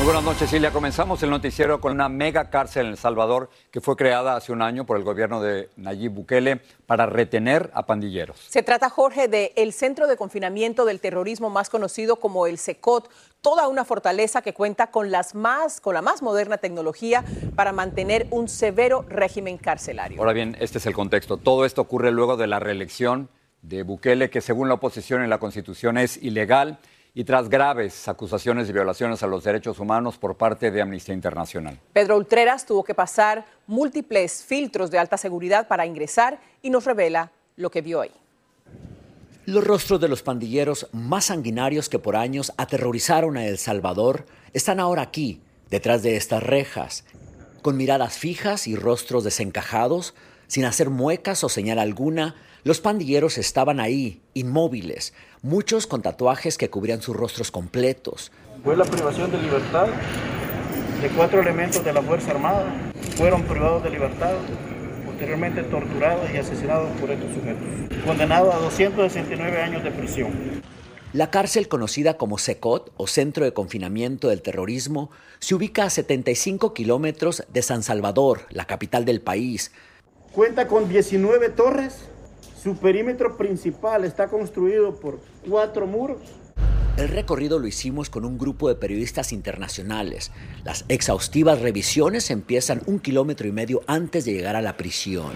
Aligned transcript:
Muy 0.00 0.06
buenas 0.06 0.24
noches, 0.24 0.48
Silvia. 0.48 0.72
Comenzamos 0.72 1.22
el 1.22 1.28
noticiero 1.28 1.78
con 1.78 1.92
una 1.92 2.08
mega 2.08 2.48
cárcel 2.48 2.86
en 2.86 2.92
El 2.92 2.96
Salvador 2.96 3.50
que 3.70 3.82
fue 3.82 3.96
creada 3.96 4.34
hace 4.34 4.50
un 4.50 4.62
año 4.62 4.86
por 4.86 4.96
el 4.96 5.04
gobierno 5.04 5.42
de 5.42 5.68
Nayib 5.76 6.12
Bukele 6.12 6.62
para 6.86 7.04
retener 7.04 7.70
a 7.74 7.84
pandilleros. 7.84 8.40
Se 8.48 8.62
trata, 8.62 8.88
Jorge, 8.88 9.28
de 9.28 9.52
el 9.56 9.74
centro 9.74 10.06
de 10.06 10.16
confinamiento 10.16 10.86
del 10.86 11.00
terrorismo 11.00 11.50
más 11.50 11.68
conocido 11.68 12.16
como 12.16 12.46
el 12.46 12.56
SECOT, 12.56 13.10
toda 13.42 13.68
una 13.68 13.84
fortaleza 13.84 14.40
que 14.40 14.54
cuenta 14.54 14.86
con, 14.86 15.10
las 15.10 15.34
más, 15.34 15.82
con 15.82 15.92
la 15.92 16.00
más 16.00 16.22
moderna 16.22 16.56
tecnología 16.56 17.22
para 17.54 17.72
mantener 17.72 18.26
un 18.30 18.48
severo 18.48 19.04
régimen 19.06 19.58
carcelario. 19.58 20.18
Ahora 20.18 20.32
bien, 20.32 20.56
este 20.60 20.78
es 20.78 20.86
el 20.86 20.94
contexto. 20.94 21.36
Todo 21.36 21.66
esto 21.66 21.82
ocurre 21.82 22.10
luego 22.10 22.38
de 22.38 22.46
la 22.46 22.58
reelección 22.58 23.28
de 23.60 23.82
Bukele, 23.82 24.30
que 24.30 24.40
según 24.40 24.68
la 24.68 24.74
oposición 24.76 25.22
en 25.22 25.28
la 25.28 25.36
Constitución 25.36 25.98
es 25.98 26.16
ilegal 26.22 26.78
y 27.20 27.24
tras 27.24 27.50
graves 27.50 28.08
acusaciones 28.08 28.66
de 28.66 28.72
violaciones 28.72 29.22
a 29.22 29.26
los 29.26 29.44
derechos 29.44 29.78
humanos 29.78 30.16
por 30.16 30.38
parte 30.38 30.70
de 30.70 30.80
Amnistía 30.80 31.14
Internacional. 31.14 31.78
Pedro 31.92 32.16
Ultreras 32.16 32.64
tuvo 32.64 32.82
que 32.82 32.94
pasar 32.94 33.44
múltiples 33.66 34.42
filtros 34.42 34.90
de 34.90 34.98
alta 34.98 35.18
seguridad 35.18 35.68
para 35.68 35.84
ingresar 35.84 36.40
y 36.62 36.70
nos 36.70 36.86
revela 36.86 37.30
lo 37.56 37.70
que 37.70 37.82
vio 37.82 38.00
ahí. 38.00 38.10
Los 39.44 39.62
rostros 39.64 40.00
de 40.00 40.08
los 40.08 40.22
pandilleros 40.22 40.88
más 40.92 41.26
sanguinarios 41.26 41.90
que 41.90 41.98
por 41.98 42.16
años 42.16 42.54
aterrorizaron 42.56 43.36
a 43.36 43.44
El 43.44 43.58
Salvador 43.58 44.24
están 44.54 44.80
ahora 44.80 45.02
aquí, 45.02 45.42
detrás 45.68 46.02
de 46.02 46.16
estas 46.16 46.42
rejas, 46.42 47.04
con 47.60 47.76
miradas 47.76 48.16
fijas 48.16 48.66
y 48.66 48.76
rostros 48.76 49.24
desencajados, 49.24 50.14
sin 50.46 50.64
hacer 50.64 50.88
muecas 50.88 51.44
o 51.44 51.50
señal 51.50 51.80
alguna, 51.80 52.34
los 52.62 52.80
pandilleros 52.80 53.38
estaban 53.38 53.80
ahí, 53.80 54.20
inmóviles, 54.34 55.14
muchos 55.42 55.86
con 55.86 56.02
tatuajes 56.02 56.58
que 56.58 56.68
cubrían 56.70 57.00
sus 57.00 57.16
rostros 57.16 57.50
completos. 57.50 58.32
Fue 58.62 58.76
la 58.76 58.84
privación 58.84 59.30
de 59.30 59.40
libertad 59.40 59.86
de 61.00 61.08
cuatro 61.08 61.40
elementos 61.40 61.82
de 61.82 61.92
la 61.92 62.02
Fuerza 62.02 62.32
Armada. 62.32 62.92
Fueron 63.16 63.42
privados 63.44 63.82
de 63.82 63.90
libertad, 63.90 64.34
posteriormente 65.06 65.62
torturados 65.62 66.30
y 66.32 66.36
asesinados 66.36 66.90
por 67.00 67.10
estos 67.10 67.32
sujetos. 67.34 68.04
Condenados 68.04 68.54
a 68.54 68.58
269 68.58 69.62
años 69.62 69.82
de 69.82 69.90
prisión. 69.90 70.60
La 71.12 71.30
cárcel 71.30 71.66
conocida 71.66 72.18
como 72.18 72.38
SECOT 72.38 72.92
o 72.96 73.06
Centro 73.06 73.44
de 73.44 73.52
Confinamiento 73.52 74.28
del 74.28 74.42
Terrorismo 74.42 75.10
se 75.40 75.54
ubica 75.54 75.84
a 75.84 75.90
75 75.90 76.72
kilómetros 76.72 77.42
de 77.48 77.62
San 77.62 77.82
Salvador, 77.82 78.42
la 78.50 78.66
capital 78.66 79.04
del 79.04 79.20
país. 79.20 79.72
Cuenta 80.32 80.68
con 80.68 80.88
19 80.88 81.48
torres 81.48 82.10
su 82.62 82.76
perímetro 82.76 83.36
principal 83.36 84.04
está 84.04 84.28
construido 84.28 84.94
por 84.94 85.18
cuatro 85.48 85.86
muros. 85.86 86.18
El 86.96 87.08
recorrido 87.08 87.58
lo 87.58 87.66
hicimos 87.66 88.10
con 88.10 88.26
un 88.26 88.36
grupo 88.36 88.68
de 88.68 88.74
periodistas 88.74 89.32
internacionales. 89.32 90.30
Las 90.64 90.84
exhaustivas 90.88 91.60
revisiones 91.60 92.30
empiezan 92.30 92.82
un 92.86 92.98
kilómetro 92.98 93.48
y 93.48 93.52
medio 93.52 93.82
antes 93.86 94.26
de 94.26 94.34
llegar 94.34 94.56
a 94.56 94.60
la 94.60 94.76
prisión. 94.76 95.32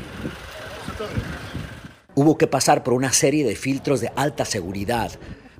Hubo 2.15 2.37
que 2.37 2.47
pasar 2.47 2.85
por 2.85 2.93
una 2.93 3.13
serie 3.13 3.47
de 3.47 3.57
filtros 3.57 4.01
de 4.03 4.13
alta 4.17 4.45
seguridad. 4.45 5.13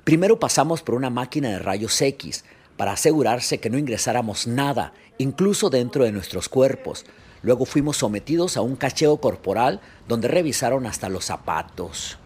Primero 0.03 0.39
pasamos 0.39 0.83
por 0.83 0.93
una 0.93 1.09
máquina 1.09 1.49
de 1.49 1.59
rayos 1.59 1.99
X 1.99 2.45
para 2.77 2.91
asegurarse 2.91 3.57
que 3.57 3.71
no 3.71 3.79
ingresáramos 3.79 4.45
nada, 4.45 4.93
incluso 5.17 5.71
dentro 5.71 6.03
de 6.03 6.11
nuestros 6.11 6.47
cuerpos. 6.47 7.05
Luego 7.45 7.65
fuimos 7.65 7.97
sometidos 7.97 8.57
a 8.57 8.61
un 8.61 8.75
cacheo 8.75 9.17
corporal 9.17 9.79
donde 10.07 10.27
revisaron 10.27 10.87
hasta 10.87 11.09
los 11.09 11.25
zapatos. 11.25 12.17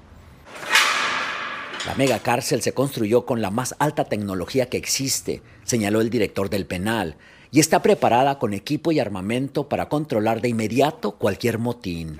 La 1.85 1.94
mega 1.96 2.19
cárcel 2.19 2.62
se 2.62 2.72
construyó 2.72 3.25
con 3.25 3.41
la 3.41 3.52
más 3.52 3.75
alta 3.79 4.06
tecnología 4.06 4.69
que 4.69 4.78
existe, 4.78 5.41
señaló 5.66 6.00
el 6.00 6.09
director 6.09 6.50
del 6.50 6.66
penal, 6.66 7.18
y 7.52 7.59
está 7.59 7.81
preparada 7.81 8.40
con 8.40 8.53
equipo 8.53 8.94
y 8.94 9.02
armamento 9.02 9.68
para 9.68 9.90
controlar 9.90 10.40
de 10.40 10.47
inmediato 10.47 11.12
cualquier 11.18 11.59
motín. 11.59 12.18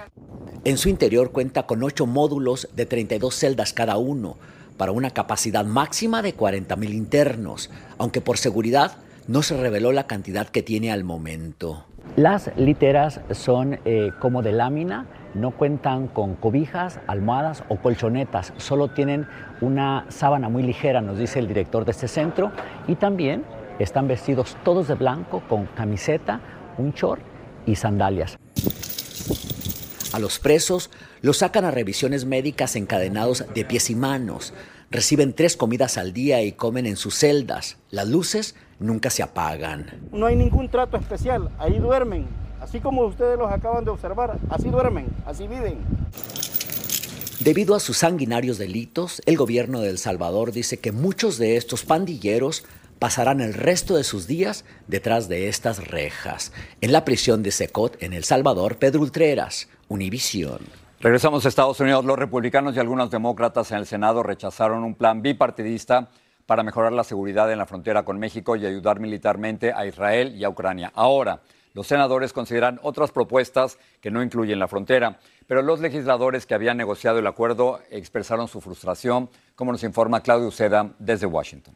En 0.66 0.78
su 0.78 0.90
interior 0.90 1.32
cuenta 1.32 1.66
con 1.66 1.82
ocho 1.84 2.06
módulos 2.06 2.68
de 2.76 2.86
32 2.86 3.34
celdas 3.34 3.72
cada 3.72 3.96
uno, 3.96 4.36
para 4.76 4.92
una 4.92 5.12
capacidad 5.12 5.64
máxima 5.64 6.22
de 6.22 6.36
40.000 6.36 6.94
internos, 6.94 7.70
aunque 7.98 8.20
por 8.20 8.38
seguridad 8.38 8.98
no 9.28 9.42
se 9.42 9.56
reveló 9.56 9.94
la 9.94 10.06
cantidad 10.06 10.50
que 10.50 10.64
tiene 10.64 10.92
al 10.92 11.06
momento. 11.06 11.86
Las 12.16 12.52
literas 12.58 13.22
son 13.32 13.80
eh, 13.86 14.12
como 14.20 14.42
de 14.42 14.52
lámina, 14.52 15.06
no 15.34 15.52
cuentan 15.52 16.08
con 16.08 16.36
cobijas, 16.36 17.00
almohadas 17.08 17.64
o 17.70 17.78
colchonetas, 17.78 18.54
solo 18.58 18.90
tienen 18.90 19.28
una 19.62 20.06
sábana 20.10 20.50
muy 20.50 20.64
ligera, 20.64 21.02
nos 21.02 21.18
dice 21.18 21.40
el 21.40 21.48
director 21.48 21.86
de 21.86 21.92
este 21.92 22.08
centro, 22.08 22.52
y 22.88 22.96
también 22.96 23.44
están 23.80 24.08
vestidos 24.08 24.58
todos 24.64 24.88
de 24.88 24.96
blanco 24.96 25.42
con 25.48 25.66
camiseta, 25.68 26.42
un 26.78 26.92
short 26.92 27.22
y 27.66 27.76
sandalias. 27.76 28.38
A 30.12 30.20
los 30.20 30.40
presos 30.40 30.90
los 31.22 31.38
sacan 31.38 31.66
a 31.66 31.72
revisiones 31.72 32.26
médicas 32.26 32.76
encadenados 32.76 33.46
de 33.54 33.64
pies 33.64 33.90
y 33.90 33.96
manos. 33.96 34.54
Reciben 34.90 35.34
tres 35.34 35.56
comidas 35.56 35.98
al 35.98 36.14
día 36.14 36.42
y 36.42 36.52
comen 36.52 36.88
en 36.88 36.96
sus 36.96 37.16
celdas. 37.16 37.78
Las 37.92 38.08
luces 38.08 38.56
nunca 38.80 39.10
se 39.10 39.24
apagan. 39.24 39.88
No 40.12 40.26
hay 40.26 40.36
ningún 40.36 40.70
trato 40.70 40.98
especial, 40.98 41.50
ahí 41.60 41.80
duermen. 41.80 42.28
Así 42.62 42.80
como 42.80 43.04
ustedes 43.04 43.38
los 43.38 43.52
acaban 43.52 43.86
de 43.86 43.92
observar, 43.92 44.38
así 44.50 44.70
duermen, 44.70 45.08
así 45.26 45.48
viven. 45.48 45.78
Debido 47.40 47.74
a 47.74 47.80
sus 47.80 47.98
sanguinarios 47.98 48.58
delitos, 48.58 49.22
el 49.26 49.38
gobierno 49.38 49.80
de 49.80 49.90
El 49.90 49.98
Salvador 49.98 50.52
dice 50.52 50.78
que 50.78 50.92
muchos 50.92 51.38
de 51.38 51.56
estos 51.56 51.86
pandilleros 51.86 52.66
pasarán 53.00 53.40
el 53.40 53.54
resto 53.54 53.96
de 53.96 54.04
sus 54.04 54.28
días 54.28 54.66
detrás 54.88 55.30
de 55.30 55.48
estas 55.48 55.88
rejas. 55.88 56.52
En 56.82 56.92
la 56.92 57.06
prisión 57.06 57.42
de 57.42 57.52
Secot, 57.52 57.96
en 58.04 58.12
El 58.12 58.26
Salvador, 58.26 58.78
Pedro 58.78 59.02
Ultreras, 59.02 59.70
Univisión. 59.88 60.60
Regresamos 61.00 61.46
a 61.46 61.50
Estados 61.50 61.80
Unidos. 61.80 62.04
Los 62.04 62.20
republicanos 62.20 62.76
y 62.76 62.80
algunos 62.80 63.10
demócratas 63.10 63.72
en 63.72 63.78
el 63.78 63.86
Senado 63.86 64.22
rechazaron 64.22 64.84
un 64.84 64.96
plan 64.96 65.22
bipartidista 65.22 66.10
para 66.50 66.64
mejorar 66.64 66.92
la 66.94 67.04
seguridad 67.04 67.52
en 67.52 67.60
la 67.60 67.68
frontera 67.68 68.02
con 68.02 68.18
México 68.18 68.56
y 68.56 68.66
ayudar 68.66 69.00
militarmente 69.00 69.72
a 69.72 69.86
Israel 69.86 70.34
y 70.36 70.44
a 70.44 70.50
Ucrania. 70.50 70.92
Ahora, 70.96 71.42
los 71.76 71.86
senadores 71.86 72.34
consideran 72.34 72.80
otras 72.82 73.12
propuestas 73.12 73.78
que 74.02 74.10
no 74.10 74.24
incluyen 74.24 74.58
la 74.58 74.68
frontera, 74.68 75.20
pero 75.46 75.62
los 75.62 75.80
legisladores 75.80 76.48
que 76.48 76.56
habían 76.56 76.78
negociado 76.78 77.20
el 77.20 77.28
acuerdo 77.28 77.82
expresaron 77.92 78.48
su 78.48 78.62
frustración, 78.62 79.30
como 79.56 79.72
nos 79.72 79.84
informa 79.84 80.22
Claudio 80.22 80.48
Uceda 80.48 80.92
desde 80.98 81.28
Washington. 81.28 81.76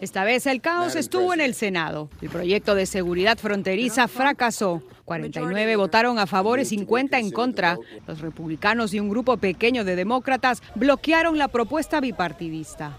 Esta 0.00 0.24
vez 0.24 0.46
el 0.46 0.60
caos 0.60 0.96
estuvo 0.96 1.34
en 1.34 1.40
el 1.40 1.54
Senado. 1.54 2.08
El 2.20 2.30
proyecto 2.30 2.74
de 2.74 2.86
seguridad 2.86 3.38
fronteriza 3.38 4.08
fracasó. 4.08 4.82
49 5.04 5.76
votaron 5.76 6.18
a 6.18 6.26
favor 6.26 6.60
y 6.60 6.64
50 6.64 7.18
en 7.18 7.30
contra. 7.30 7.78
Los 8.06 8.20
republicanos 8.20 8.92
y 8.92 9.00
un 9.00 9.08
grupo 9.08 9.36
pequeño 9.38 9.84
de 9.84 9.96
demócratas 9.96 10.62
bloquearon 10.74 11.38
la 11.38 11.48
propuesta 11.48 12.00
bipartidista. 12.00 12.98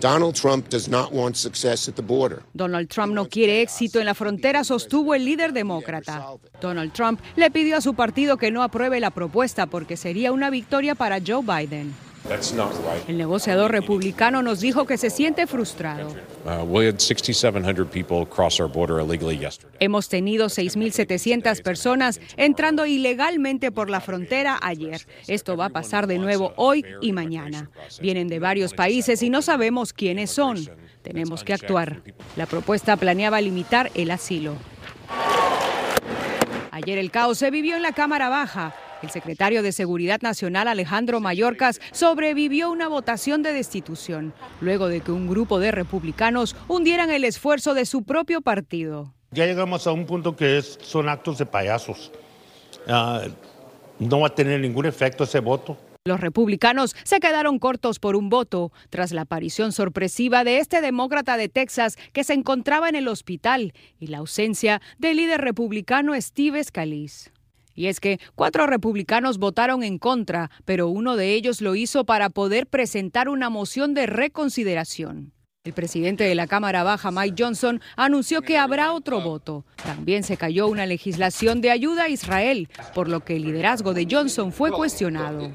Donald 0.00 0.34
Trump 0.34 0.68
does 0.68 0.88
not 0.88 1.10
want 1.10 1.36
success 1.36 1.88
at 1.88 1.94
the 1.94 2.02
border. 2.02 2.42
Donald 2.52 2.88
Trump 2.88 3.14
no 3.14 3.26
quiere 3.28 3.62
éxito 3.62 3.98
en 3.98 4.04
la 4.04 4.14
frontera, 4.14 4.62
sostuvo 4.62 5.14
el 5.14 5.24
líder 5.24 5.54
demócrata. 5.54 6.32
Donald 6.60 6.92
Trump 6.92 7.20
le 7.34 7.50
pidió 7.50 7.78
a 7.78 7.80
su 7.80 7.94
partido 7.94 8.36
que 8.36 8.50
no 8.50 8.62
apruebe 8.62 9.00
la 9.00 9.10
propuesta 9.10 9.66
porque 9.66 9.96
sería 9.96 10.32
una 10.32 10.50
victoria 10.50 10.94
para 10.94 11.18
Joe 11.26 11.42
Biden. 11.42 11.94
El 13.08 13.18
negociador 13.18 13.70
republicano 13.70 14.42
nos 14.42 14.60
dijo 14.60 14.84
que 14.84 14.98
se 14.98 15.10
siente 15.10 15.46
frustrado. 15.46 16.14
Hemos 19.80 20.08
tenido 20.08 20.46
6.700 20.46 21.62
personas 21.62 22.20
entrando 22.36 22.86
ilegalmente 22.86 23.70
por 23.70 23.90
la 23.90 24.00
frontera 24.00 24.58
ayer. 24.62 25.06
Esto 25.26 25.56
va 25.56 25.66
a 25.66 25.70
pasar 25.70 26.06
de 26.06 26.18
nuevo 26.18 26.52
hoy 26.56 26.84
y 27.00 27.12
mañana. 27.12 27.70
Vienen 28.00 28.28
de 28.28 28.38
varios 28.38 28.74
países 28.74 29.22
y 29.22 29.30
no 29.30 29.42
sabemos 29.42 29.92
quiénes 29.92 30.30
son. 30.30 30.68
Tenemos 31.02 31.44
que 31.44 31.54
actuar. 31.54 32.02
La 32.36 32.46
propuesta 32.46 32.96
planeaba 32.96 33.40
limitar 33.40 33.90
el 33.94 34.10
asilo. 34.10 34.54
Ayer 36.72 36.98
el 36.98 37.10
caos 37.10 37.38
se 37.38 37.50
vivió 37.50 37.76
en 37.76 37.82
la 37.82 37.92
Cámara 37.92 38.28
Baja. 38.28 38.74
El 39.02 39.10
secretario 39.10 39.62
de 39.62 39.72
Seguridad 39.72 40.20
Nacional 40.22 40.68
Alejandro 40.68 41.20
Mayorkas 41.20 41.80
sobrevivió 41.92 42.70
una 42.70 42.88
votación 42.88 43.42
de 43.42 43.52
destitución, 43.52 44.32
luego 44.60 44.88
de 44.88 45.00
que 45.00 45.12
un 45.12 45.28
grupo 45.28 45.58
de 45.58 45.70
republicanos 45.70 46.56
hundieran 46.66 47.10
el 47.10 47.24
esfuerzo 47.24 47.74
de 47.74 47.84
su 47.84 48.04
propio 48.04 48.40
partido. 48.40 49.12
Ya 49.32 49.44
llegamos 49.44 49.86
a 49.86 49.92
un 49.92 50.06
punto 50.06 50.34
que 50.34 50.58
es, 50.58 50.78
son 50.80 51.08
actos 51.08 51.36
de 51.36 51.44
payasos. 51.44 52.10
Ah, 52.88 53.26
no 53.98 54.20
va 54.20 54.28
a 54.28 54.34
tener 54.34 54.60
ningún 54.60 54.86
efecto 54.86 55.24
ese 55.24 55.40
voto. 55.40 55.76
Los 56.06 56.20
republicanos 56.20 56.94
se 57.02 57.18
quedaron 57.18 57.58
cortos 57.58 57.98
por 57.98 58.14
un 58.14 58.28
voto 58.28 58.70
tras 58.90 59.12
la 59.12 59.22
aparición 59.22 59.72
sorpresiva 59.72 60.44
de 60.44 60.58
este 60.58 60.80
demócrata 60.80 61.36
de 61.36 61.48
Texas 61.48 61.96
que 62.12 62.22
se 62.22 62.32
encontraba 62.32 62.88
en 62.88 62.94
el 62.94 63.08
hospital 63.08 63.74
y 63.98 64.06
la 64.06 64.18
ausencia 64.18 64.80
del 64.98 65.16
líder 65.16 65.40
republicano 65.40 66.14
Steve 66.20 66.62
Scalise. 66.62 67.35
Y 67.76 67.86
es 67.86 68.00
que 68.00 68.18
cuatro 68.34 68.66
republicanos 68.66 69.38
votaron 69.38 69.84
en 69.84 69.98
contra, 69.98 70.50
pero 70.64 70.88
uno 70.88 71.14
de 71.14 71.34
ellos 71.34 71.60
lo 71.60 71.76
hizo 71.76 72.04
para 72.04 72.30
poder 72.30 72.66
presentar 72.66 73.28
una 73.28 73.50
moción 73.50 73.94
de 73.94 74.06
reconsideración. 74.06 75.32
El 75.66 75.72
presidente 75.72 76.22
de 76.22 76.36
la 76.36 76.46
Cámara 76.46 76.84
Baja, 76.84 77.10
Mike 77.10 77.42
Johnson, 77.42 77.80
anunció 77.96 78.40
que 78.40 78.56
habrá 78.56 78.92
otro 78.92 79.20
voto. 79.20 79.66
También 79.84 80.22
se 80.22 80.36
cayó 80.36 80.68
una 80.68 80.86
legislación 80.86 81.60
de 81.60 81.72
ayuda 81.72 82.04
a 82.04 82.08
Israel, 82.08 82.68
por 82.94 83.08
lo 83.08 83.24
que 83.24 83.34
el 83.34 83.42
liderazgo 83.42 83.92
de 83.92 84.06
Johnson 84.08 84.52
fue 84.52 84.70
cuestionado. 84.70 85.50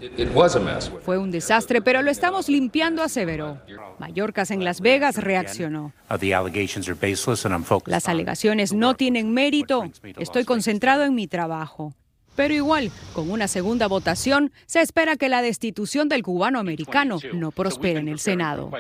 Fue 1.06 1.18
un 1.18 1.32
desastre, 1.32 1.82
pero 1.82 2.02
lo 2.02 2.12
estamos 2.12 2.50
limpiando, 2.50 3.02
aseveró. 3.04 3.62
Mallorcas 4.00 4.52
en 4.52 4.66
Las 4.66 4.82
Vegas 4.82 5.16
reaccionó. 5.16 5.94
Las 7.86 8.10
alegaciones 8.10 8.74
no 8.74 8.96
tienen 8.96 9.34
mérito. 9.34 9.86
Estoy 10.18 10.44
concentrado 10.44 11.06
en 11.06 11.16
mi 11.16 11.28
trabajo. 11.28 11.96
Pero 12.36 12.54
igual, 12.54 12.92
con 13.14 13.30
una 13.30 13.48
segunda 13.48 13.88
votación, 13.88 14.52
se 14.66 14.82
espera 14.82 15.16
que 15.16 15.30
la 15.30 15.42
destitución 15.42 16.10
del 16.10 16.24
cubano 16.24 16.60
americano 16.60 17.20
no 17.34 17.52
prospere 17.52 18.00
en 18.00 18.08
el 18.08 18.20
Senado. 18.20 18.72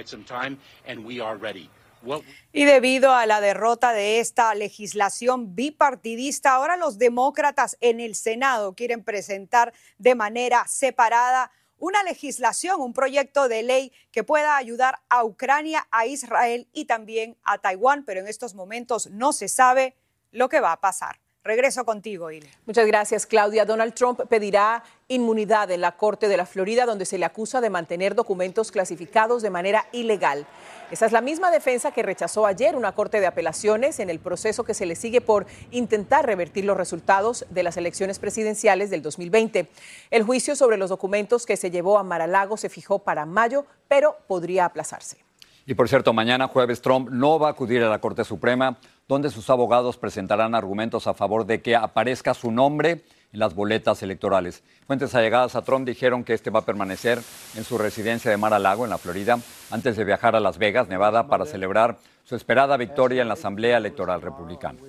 Y 2.51 2.65
debido 2.65 3.13
a 3.13 3.25
la 3.25 3.41
derrota 3.41 3.93
de 3.93 4.19
esta 4.19 4.55
legislación 4.55 5.55
bipartidista, 5.55 6.53
ahora 6.53 6.77
los 6.77 6.97
demócratas 6.97 7.77
en 7.79 7.99
el 7.99 8.15
Senado 8.15 8.73
quieren 8.73 9.03
presentar 9.03 9.73
de 9.97 10.15
manera 10.15 10.65
separada 10.67 11.51
una 11.77 12.03
legislación, 12.03 12.79
un 12.79 12.93
proyecto 12.93 13.47
de 13.47 13.63
ley 13.63 13.91
que 14.11 14.23
pueda 14.23 14.55
ayudar 14.55 14.99
a 15.09 15.23
Ucrania, 15.23 15.87
a 15.91 16.05
Israel 16.05 16.67
y 16.73 16.85
también 16.85 17.37
a 17.43 17.57
Taiwán, 17.57 18.03
pero 18.05 18.19
en 18.19 18.27
estos 18.27 18.53
momentos 18.53 19.09
no 19.09 19.33
se 19.33 19.47
sabe 19.47 19.95
lo 20.31 20.47
que 20.47 20.59
va 20.59 20.73
a 20.73 20.79
pasar. 20.79 21.19
Regreso 21.43 21.85
contigo, 21.85 22.29
Il. 22.29 22.47
Muchas 22.67 22.85
gracias, 22.85 23.25
Claudia. 23.25 23.65
Donald 23.65 23.95
Trump 23.95 24.21
pedirá 24.29 24.83
inmunidad 25.07 25.71
en 25.71 25.81
la 25.81 25.93
Corte 25.97 26.27
de 26.27 26.37
la 26.37 26.45
Florida, 26.45 26.85
donde 26.85 27.05
se 27.05 27.17
le 27.17 27.25
acusa 27.25 27.61
de 27.61 27.71
mantener 27.71 28.13
documentos 28.13 28.71
clasificados 28.71 29.41
de 29.41 29.49
manera 29.49 29.87
ilegal. 29.91 30.45
Esa 30.91 31.07
es 31.07 31.11
la 31.11 31.21
misma 31.21 31.49
defensa 31.49 31.91
que 31.91 32.03
rechazó 32.03 32.45
ayer 32.45 32.75
una 32.75 32.91
Corte 32.91 33.19
de 33.19 33.25
Apelaciones 33.25 33.99
en 33.99 34.11
el 34.11 34.19
proceso 34.19 34.63
que 34.63 34.75
se 34.75 34.85
le 34.85 34.95
sigue 34.95 35.19
por 35.19 35.47
intentar 35.71 36.27
revertir 36.27 36.65
los 36.65 36.77
resultados 36.77 37.47
de 37.49 37.63
las 37.63 37.75
elecciones 37.75 38.19
presidenciales 38.19 38.91
del 38.91 39.01
2020. 39.01 39.67
El 40.11 40.23
juicio 40.23 40.55
sobre 40.55 40.77
los 40.77 40.91
documentos 40.91 41.47
que 41.47 41.57
se 41.57 41.71
llevó 41.71 41.97
a 41.97 42.03
Maralago 42.03 42.55
se 42.55 42.69
fijó 42.69 42.99
para 42.99 43.25
mayo, 43.25 43.65
pero 43.87 44.15
podría 44.27 44.65
aplazarse. 44.65 45.17
Y 45.65 45.75
por 45.75 45.87
cierto, 45.87 46.13
mañana 46.13 46.47
jueves 46.47 46.81
Trump 46.81 47.09
no 47.09 47.39
va 47.39 47.49
a 47.49 47.51
acudir 47.51 47.83
a 47.83 47.89
la 47.89 47.99
Corte 47.99 48.23
Suprema 48.23 48.77
donde 49.07 49.29
sus 49.29 49.49
abogados 49.49 49.97
presentarán 49.97 50.55
argumentos 50.55 51.05
a 51.05 51.13
favor 51.13 51.45
de 51.45 51.61
que 51.61 51.75
aparezca 51.75 52.33
su 52.33 52.51
nombre 52.51 53.03
en 53.33 53.39
las 53.39 53.53
boletas 53.53 54.01
electorales. 54.03 54.63
Fuentes 54.87 55.13
allegadas 55.15 55.55
a 55.55 55.63
Trump 55.63 55.85
dijeron 55.85 56.23
que 56.23 56.33
este 56.33 56.49
va 56.49 56.59
a 56.59 56.65
permanecer 56.65 57.19
en 57.55 57.63
su 57.63 57.77
residencia 57.77 58.31
de 58.31 58.37
Mar 58.37 58.53
a 58.53 58.59
Lago, 58.59 58.85
en 58.85 58.89
la 58.89 58.97
Florida, 58.97 59.39
antes 59.69 59.97
de 59.97 60.03
viajar 60.03 60.35
a 60.35 60.39
Las 60.39 60.57
Vegas, 60.57 60.87
Nevada, 60.87 61.27
para 61.27 61.45
celebrar 61.45 61.97
su 62.23 62.35
esperada 62.35 62.77
victoria 62.77 63.21
en 63.21 63.27
la 63.27 63.33
Asamblea 63.33 63.77
Electoral 63.77 64.21
Republicana. 64.21 64.79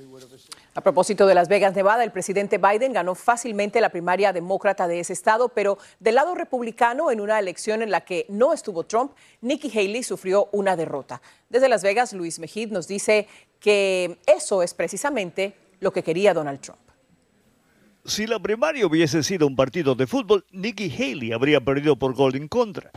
A 0.75 0.81
propósito 0.81 1.27
de 1.27 1.35
Las 1.35 1.49
Vegas, 1.49 1.75
Nevada, 1.75 2.03
el 2.03 2.13
presidente 2.13 2.57
Biden 2.57 2.95
ganó 2.95 3.15
fácilmente 3.15 3.79
la 3.83 3.91
primaria 3.91 4.33
demócrata 4.33 4.89
de 4.89 5.01
ese 5.01 5.13
estado, 5.13 5.51
pero 5.51 5.77
del 6.01 6.15
lado 6.15 6.35
republicano, 6.35 7.11
en 7.11 7.21
una 7.21 7.39
elección 7.39 7.83
en 7.83 7.91
la 7.91 8.01
que 8.01 8.25
no 8.31 8.55
estuvo 8.55 8.85
Trump, 8.85 9.13
Nikki 9.43 9.71
Haley 9.71 10.03
sufrió 10.03 10.49
una 10.51 10.75
derrota. 10.75 11.21
Desde 11.51 11.69
Las 11.69 11.83
Vegas, 11.83 12.15
Luis 12.15 12.39
Mejid 12.39 12.73
nos 12.73 12.89
dice 12.89 13.29
que 13.61 14.17
eso 14.27 14.63
es 14.63 14.73
precisamente 14.73 15.55
lo 15.81 15.93
que 15.93 16.03
quería 16.03 16.33
Donald 16.33 16.61
Trump. 16.61 16.81
Si 18.07 18.27
la 18.27 18.41
primaria 18.41 18.87
hubiese 18.87 19.23
sido 19.23 19.47
un 19.47 19.55
partido 19.55 19.95
de 19.95 20.07
fútbol, 20.07 20.47
Nikki 20.53 20.91
Haley 20.91 21.33
habría 21.33 21.61
perdido 21.61 21.97
por 21.97 22.15
gol 22.15 22.35
en 22.35 22.49
contra. 22.49 22.91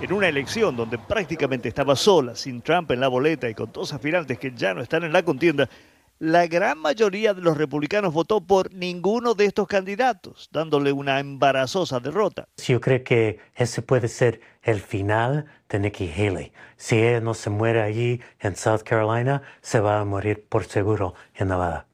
En 0.00 0.12
una 0.14 0.28
elección 0.28 0.76
donde 0.76 0.96
prácticamente 0.96 1.68
estaba 1.68 1.94
sola, 1.94 2.34
sin 2.36 2.62
Trump 2.62 2.90
en 2.90 3.00
la 3.00 3.08
boleta 3.08 3.50
y 3.50 3.54
con 3.54 3.70
dos 3.70 3.92
aspirantes 3.92 4.38
que 4.38 4.52
ya 4.54 4.72
no 4.72 4.80
están 4.80 5.04
en 5.04 5.12
la 5.12 5.24
contienda, 5.24 5.68
la 6.18 6.46
gran 6.46 6.78
mayoría 6.78 7.32
de 7.34 7.42
los 7.42 7.56
republicanos 7.56 8.12
votó 8.12 8.40
por 8.40 8.72
ninguno 8.74 9.34
de 9.34 9.44
estos 9.44 9.68
candidatos, 9.68 10.48
dándole 10.52 10.92
una 10.92 11.20
embarazosa 11.20 12.00
derrota. 12.00 12.48
Yo 12.56 12.80
creo 12.80 13.04
que 13.04 13.38
ese 13.54 13.82
puede 13.82 14.08
ser 14.08 14.40
el 14.62 14.80
final 14.80 15.46
de 15.68 15.78
Nikki 15.78 16.10
Haley. 16.10 16.52
Si 16.76 16.96
ella 16.96 17.20
no 17.20 17.34
se 17.34 17.50
muere 17.50 17.82
allí 17.82 18.20
en 18.40 18.56
South 18.56 18.82
Carolina, 18.84 19.42
se 19.60 19.80
va 19.80 20.00
a 20.00 20.04
morir 20.04 20.44
por 20.48 20.64
seguro 20.64 21.14
en 21.34 21.48
Nevada. 21.48 21.86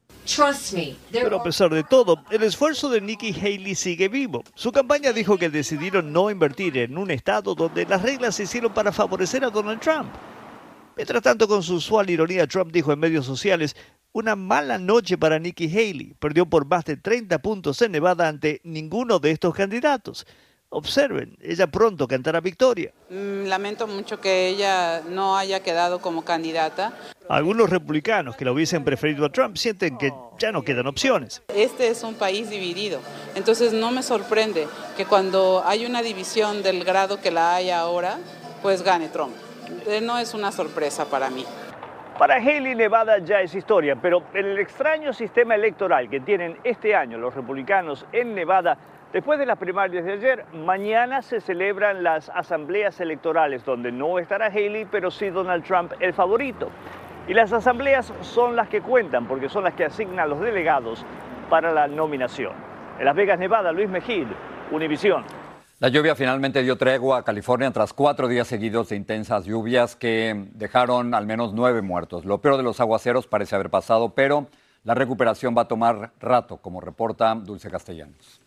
Pero 1.11 1.39
a 1.39 1.43
pesar 1.43 1.69
de 1.71 1.83
todo, 1.83 2.23
el 2.31 2.41
esfuerzo 2.41 2.89
de 2.89 2.99
Nikki 2.99 3.31
Haley 3.31 3.75
sigue 3.75 4.07
vivo. 4.07 4.43
Su 4.55 4.71
campaña 4.71 5.13
dijo 5.13 5.37
que 5.37 5.51
decidieron 5.51 6.11
no 6.11 6.31
invertir 6.31 6.77
en 6.77 6.97
un 6.97 7.11
estado 7.11 7.53
donde 7.53 7.85
las 7.85 8.01
reglas 8.01 8.35
se 8.35 8.43
hicieron 8.43 8.73
para 8.73 8.91
favorecer 8.91 9.45
a 9.45 9.51
Donald 9.51 9.79
Trump. 9.79 10.09
Mientras 10.95 11.21
tanto, 11.21 11.47
con 11.47 11.61
su 11.61 11.75
usual 11.75 12.09
ironía, 12.09 12.47
Trump 12.47 12.71
dijo 12.71 12.93
en 12.93 12.99
medios 12.99 13.25
sociales, 13.25 13.75
una 14.15 14.37
mala 14.37 14.77
noche 14.77 15.17
para 15.17 15.39
Nikki 15.39 15.67
Haley. 15.67 16.15
Perdió 16.17 16.45
por 16.45 16.65
más 16.65 16.85
de 16.85 16.95
30 16.95 17.37
puntos 17.39 17.81
en 17.81 17.91
Nevada 17.91 18.29
ante 18.29 18.61
ninguno 18.63 19.19
de 19.19 19.31
estos 19.31 19.53
candidatos. 19.53 20.25
Observen, 20.69 21.37
ella 21.41 21.67
pronto 21.67 22.07
cantará 22.07 22.39
victoria. 22.39 22.93
Mm, 23.09 23.47
lamento 23.47 23.87
mucho 23.87 24.21
que 24.21 24.47
ella 24.47 25.01
no 25.01 25.37
haya 25.37 25.61
quedado 25.61 25.99
como 25.99 26.23
candidata. 26.23 26.93
Algunos 27.27 27.69
republicanos 27.69 28.37
que 28.37 28.45
la 28.45 28.53
hubiesen 28.53 28.85
preferido 28.85 29.25
a 29.25 29.31
Trump 29.31 29.57
sienten 29.57 29.97
que 29.97 30.13
ya 30.39 30.53
no 30.53 30.63
quedan 30.63 30.87
opciones. 30.87 31.41
Este 31.53 31.89
es 31.89 32.01
un 32.03 32.15
país 32.15 32.49
dividido, 32.49 33.01
entonces 33.35 33.73
no 33.73 33.91
me 33.91 34.01
sorprende 34.01 34.67
que 34.95 35.05
cuando 35.05 35.61
hay 35.65 35.85
una 35.85 36.01
división 36.01 36.63
del 36.63 36.85
grado 36.85 37.19
que 37.19 37.31
la 37.31 37.55
hay 37.55 37.69
ahora, 37.69 38.17
pues 38.61 38.81
gane 38.81 39.09
Trump. 39.09 39.33
Eh, 39.87 39.99
no 39.99 40.17
es 40.19 40.33
una 40.33 40.53
sorpresa 40.53 41.05
para 41.05 41.29
mí. 41.29 41.45
Para 42.17 42.35
Haley, 42.35 42.75
Nevada 42.75 43.17
ya 43.17 43.41
es 43.41 43.53
historia, 43.53 43.97
pero 43.97 44.23
el 44.33 44.57
extraño 44.57 45.11
sistema 45.11 45.55
electoral 45.55 46.09
que 46.09 46.21
tienen 46.21 46.57
este 46.63 46.95
año 46.95 47.17
los 47.17 47.35
republicanos 47.35 48.05
en 48.13 48.33
Nevada, 48.33 48.77
después 49.11 49.37
de 49.37 49.45
las 49.45 49.57
primarias 49.57 50.05
de 50.05 50.13
ayer, 50.13 50.45
mañana 50.53 51.21
se 51.21 51.41
celebran 51.41 52.03
las 52.03 52.29
asambleas 52.29 53.01
electorales, 53.01 53.65
donde 53.65 53.91
no 53.91 54.17
estará 54.17 54.45
Haley, 54.45 54.87
pero 54.89 55.11
sí 55.11 55.29
Donald 55.29 55.65
Trump 55.65 55.91
el 55.99 56.13
favorito. 56.13 56.69
Y 57.27 57.33
las 57.33 57.51
asambleas 57.51 58.13
son 58.21 58.55
las 58.55 58.69
que 58.69 58.79
cuentan, 58.79 59.27
porque 59.27 59.49
son 59.49 59.65
las 59.65 59.73
que 59.73 59.83
asignan 59.83 60.29
los 60.29 60.39
delegados 60.39 61.05
para 61.49 61.73
la 61.73 61.85
nominación. 61.89 62.53
En 62.97 63.03
Las 63.03 63.15
Vegas, 63.15 63.39
Nevada, 63.39 63.73
Luis 63.73 63.89
Mejid, 63.89 64.27
Univisión. 64.71 65.25
La 65.79 65.89
lluvia 65.89 66.15
finalmente 66.15 66.63
dio 66.63 66.77
tregua 66.77 67.17
a 67.17 67.23
California 67.23 67.69
tras 67.69 67.91
cuatro 67.91 68.29
días 68.29 68.47
seguidos 68.47 68.87
de 68.87 68.95
intensas 68.95 69.43
lluvias 69.43 69.97
que 69.97 70.47
dejaron 70.53 71.13
al 71.13 71.25
menos 71.25 71.51
nueve 71.51 71.81
muertos. 71.81 72.23
Lo 72.23 72.39
peor 72.39 72.55
de 72.55 72.63
los 72.63 72.79
aguaceros 72.79 73.27
parece 73.27 73.55
haber 73.55 73.69
pasado, 73.69 74.13
pero 74.15 74.47
la 74.85 74.93
recuperación 74.93 75.53
va 75.55 75.63
a 75.63 75.67
tomar 75.67 76.13
rato, 76.21 76.57
como 76.57 76.79
reporta 76.79 77.35
Dulce 77.35 77.69
Castellanos. 77.69 78.39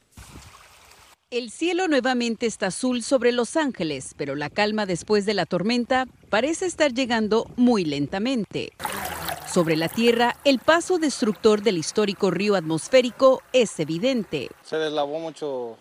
El 1.30 1.50
cielo 1.50 1.86
nuevamente 1.86 2.46
está 2.46 2.68
azul 2.68 3.02
sobre 3.02 3.32
Los 3.32 3.58
Ángeles, 3.58 4.14
pero 4.16 4.34
la 4.34 4.48
calma 4.48 4.86
después 4.86 5.26
de 5.26 5.34
la 5.34 5.44
tormenta 5.44 6.06
parece 6.30 6.64
estar 6.64 6.94
llegando 6.94 7.44
muy 7.56 7.84
lentamente. 7.84 8.72
Sobre 9.46 9.76
la 9.76 9.90
Tierra, 9.90 10.36
el 10.44 10.60
paso 10.60 10.98
destructor 10.98 11.60
del 11.60 11.76
histórico 11.76 12.30
río 12.30 12.54
atmosférico 12.54 13.42
es 13.52 13.78
evidente. 13.80 14.48
Se 14.62 14.76
deslavó 14.76 15.18
mucho, 15.18 15.76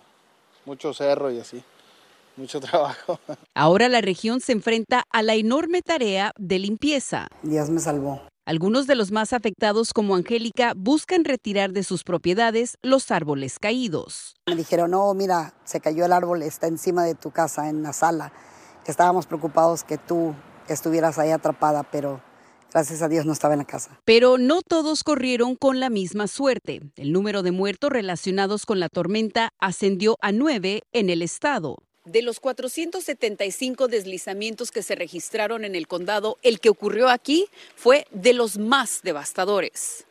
mucho 0.68 0.94
cerro 0.94 1.32
y 1.32 1.40
así, 1.40 1.64
mucho 2.36 2.60
trabajo. 2.62 3.20
Ahora 3.56 3.90
la 3.90 4.02
región 4.02 4.42
se 4.42 4.52
enfrenta 4.52 5.04
a 5.12 5.24
la 5.24 5.34
enorme 5.34 5.82
tarea 5.82 6.32
de 6.38 6.60
limpieza. 6.60 7.28
Dios 7.42 7.70
me 7.70 7.80
salvó. 7.80 8.22
Algunos 8.46 8.88
de 8.88 8.96
los 8.96 9.12
más 9.12 9.34
afectados, 9.34 9.92
como 9.92 10.16
Angélica, 10.16 10.74
buscan 10.74 11.26
retirar 11.26 11.72
de 11.72 11.84
sus 11.84 12.06
propiedades 12.06 12.78
los 12.82 13.12
árboles 13.12 13.60
caídos. 13.60 14.36
Me 14.46 14.56
dijeron, 14.56 14.92
no, 14.92 15.14
mira, 15.14 15.54
se 15.66 15.82
cayó 15.82 16.06
el 16.06 16.14
árbol, 16.14 16.44
está 16.44 16.68
encima 16.68 17.04
de 17.04 17.16
tu 17.16 17.32
casa, 17.32 17.68
en 17.68 17.84
la 17.84 17.92
sala. 17.92 18.32
Estábamos 18.86 19.26
preocupados 19.26 19.84
que 19.84 19.98
tú 19.98 20.34
estuvieras 20.70 21.20
ahí 21.20 21.32
atrapada, 21.32 21.84
pero 21.84 22.22
gracias 22.72 23.02
a 23.02 23.10
Dios 23.10 23.26
no 23.26 23.34
estaba 23.34 23.54
en 23.54 23.60
la 23.60 23.66
casa. 23.66 24.00
Pero 24.06 24.38
no 24.38 24.62
todos 24.62 25.04
corrieron 25.04 25.56
con 25.56 25.80
la 25.80 25.90
misma 25.90 26.28
suerte. 26.28 26.82
El 26.96 27.12
número 27.12 27.44
de 27.44 27.52
muertos 27.52 27.92
relacionados 27.92 28.66
con 28.66 28.80
la 28.80 28.90
tormenta 28.90 29.50
ascendió 29.60 30.18
a 30.22 30.32
nueve 30.32 30.84
en 30.94 31.10
el 31.10 31.22
estado. 31.22 31.78
De 32.06 32.22
los 32.22 32.40
475 32.40 33.90
deslizamientos 33.90 34.72
que 34.72 34.82
se 34.82 34.96
registraron 34.96 35.66
en 35.66 35.76
el 35.76 35.88
condado, 35.88 36.38
el 36.42 36.62
que 36.62 36.70
ocurrió 36.70 37.10
aquí 37.10 37.48
fue 37.76 38.08
de 38.12 38.32
los 38.32 38.58
más 38.58 39.02
devastadores. 39.04 40.06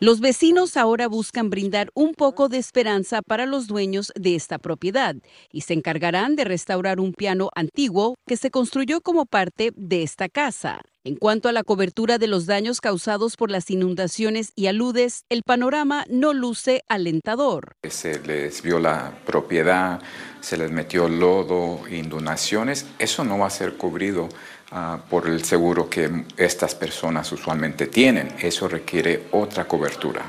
Los 0.00 0.20
vecinos 0.20 0.76
ahora 0.76 1.08
buscan 1.08 1.50
brindar 1.50 1.90
un 1.94 2.14
poco 2.14 2.48
de 2.48 2.58
esperanza 2.58 3.22
para 3.22 3.46
los 3.46 3.66
dueños 3.66 4.12
de 4.14 4.34
esta 4.34 4.58
propiedad 4.58 5.16
y 5.50 5.62
se 5.62 5.74
encargarán 5.74 6.36
de 6.36 6.44
restaurar 6.44 7.00
un 7.00 7.12
piano 7.12 7.50
antiguo 7.54 8.14
que 8.26 8.36
se 8.36 8.50
construyó 8.50 9.00
como 9.00 9.26
parte 9.26 9.72
de 9.76 10.02
esta 10.02 10.28
casa. 10.28 10.80
En 11.04 11.16
cuanto 11.16 11.48
a 11.48 11.52
la 11.52 11.64
cobertura 11.64 12.18
de 12.18 12.28
los 12.28 12.46
daños 12.46 12.80
causados 12.80 13.36
por 13.36 13.50
las 13.50 13.70
inundaciones 13.70 14.52
y 14.54 14.68
aludes, 14.68 15.24
el 15.30 15.42
panorama 15.42 16.04
no 16.08 16.32
luce 16.32 16.84
alentador. 16.88 17.72
Se 17.82 18.20
les 18.20 18.62
vio 18.62 18.78
la 18.78 19.18
propiedad, 19.26 20.00
se 20.40 20.56
les 20.56 20.70
metió 20.70 21.08
lodo, 21.08 21.80
inundaciones. 21.88 22.86
Eso 23.00 23.24
no 23.24 23.38
va 23.38 23.48
a 23.48 23.50
ser 23.50 23.76
cubrido 23.76 24.28
uh, 24.72 24.98
por 25.08 25.28
el 25.28 25.44
seguro 25.44 25.88
que 25.88 26.24
estas 26.36 26.74
personas 26.74 27.30
usualmente 27.30 27.86
tienen. 27.86 28.34
Eso 28.40 28.68
requiere 28.68 29.24
otra 29.30 29.68
cobertura. 29.68 30.22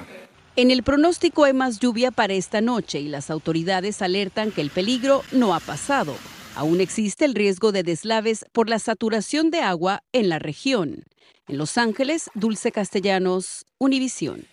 En 0.55 0.69
el 0.69 0.83
pronóstico 0.83 1.45
hay 1.45 1.53
más 1.53 1.79
lluvia 1.79 2.11
para 2.11 2.33
esta 2.33 2.61
noche 2.61 2.99
y 2.99 3.07
las 3.07 3.31
autoridades 3.31 4.03
alertan 4.03 4.51
que 4.51 4.61
el 4.61 4.69
peligro 4.69 5.23
no 5.31 5.55
ha 5.55 5.59
pasado. 5.59 6.15
Aún 6.55 6.79
existe 6.79 7.25
el 7.25 7.33
riesgo 7.33 7.71
de 7.71 7.81
deslaves 7.81 8.45
por 8.51 8.69
la 8.69 8.77
saturación 8.77 9.49
de 9.49 9.61
agua 9.61 10.03
en 10.11 10.29
la 10.29 10.37
región. 10.37 11.05
En 11.47 11.57
Los 11.57 11.79
Ángeles, 11.79 12.29
Dulce 12.35 12.71
Castellanos, 12.71 13.65
Univisión. 13.79 14.45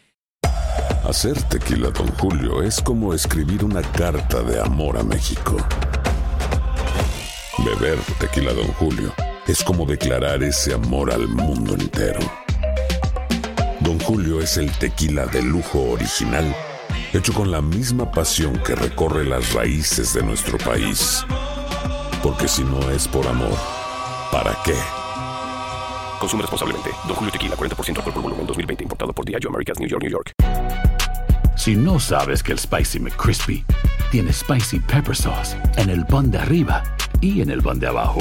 Hacer 1.04 1.40
tequila, 1.44 1.90
don 1.90 2.08
Julio, 2.14 2.62
es 2.62 2.80
como 2.80 3.12
escribir 3.12 3.64
una 3.64 3.82
carta 3.82 4.42
de 4.42 4.60
amor 4.60 4.96
a 4.96 5.02
México. 5.02 5.56
Beber 7.58 7.98
tequila, 8.18 8.54
don 8.54 8.68
Julio, 8.74 9.12
es 9.50 9.62
como 9.64 9.84
declarar 9.86 10.42
ese 10.42 10.74
amor 10.74 11.12
al 11.12 11.28
mundo 11.28 11.74
entero. 11.74 12.20
Don 13.80 13.98
Julio 14.00 14.40
es 14.40 14.56
el 14.56 14.70
tequila 14.78 15.26
de 15.26 15.42
lujo 15.42 15.90
original, 15.90 16.54
hecho 17.12 17.32
con 17.32 17.50
la 17.50 17.60
misma 17.60 18.10
pasión 18.10 18.58
que 18.64 18.74
recorre 18.74 19.24
las 19.24 19.52
raíces 19.52 20.14
de 20.14 20.22
nuestro 20.22 20.58
país 20.58 21.24
porque 22.22 22.48
si 22.48 22.62
no 22.62 22.90
es 22.90 23.08
por 23.08 23.26
amor, 23.26 23.56
¿para 24.30 24.56
qué? 24.64 24.74
Consume 26.18 26.42
responsablemente. 26.42 26.90
Don 27.06 27.16
Julio 27.16 27.32
Tequila, 27.32 27.56
40% 27.56 27.96
alcohol 27.96 28.12
por 28.12 28.22
volumen, 28.22 28.46
2020. 28.46 28.84
Importado 28.84 29.12
por 29.12 29.24
Diageo 29.24 29.48
Americas, 29.48 29.78
New 29.78 29.88
York, 29.88 30.02
New 30.02 30.10
York. 30.10 30.32
Si 31.56 31.74
no 31.74 31.98
sabes 31.98 32.42
que 32.42 32.52
el 32.52 32.58
Spicy 32.58 33.00
McCrispy 33.00 33.64
tiene 34.10 34.32
Spicy 34.32 34.80
Pepper 34.80 35.16
Sauce 35.16 35.56
en 35.76 35.88
el 35.90 36.04
pan 36.06 36.30
de 36.30 36.38
arriba 36.38 36.82
y 37.20 37.40
en 37.40 37.50
el 37.50 37.62
pan 37.62 37.78
de 37.78 37.86
abajo, 37.86 38.20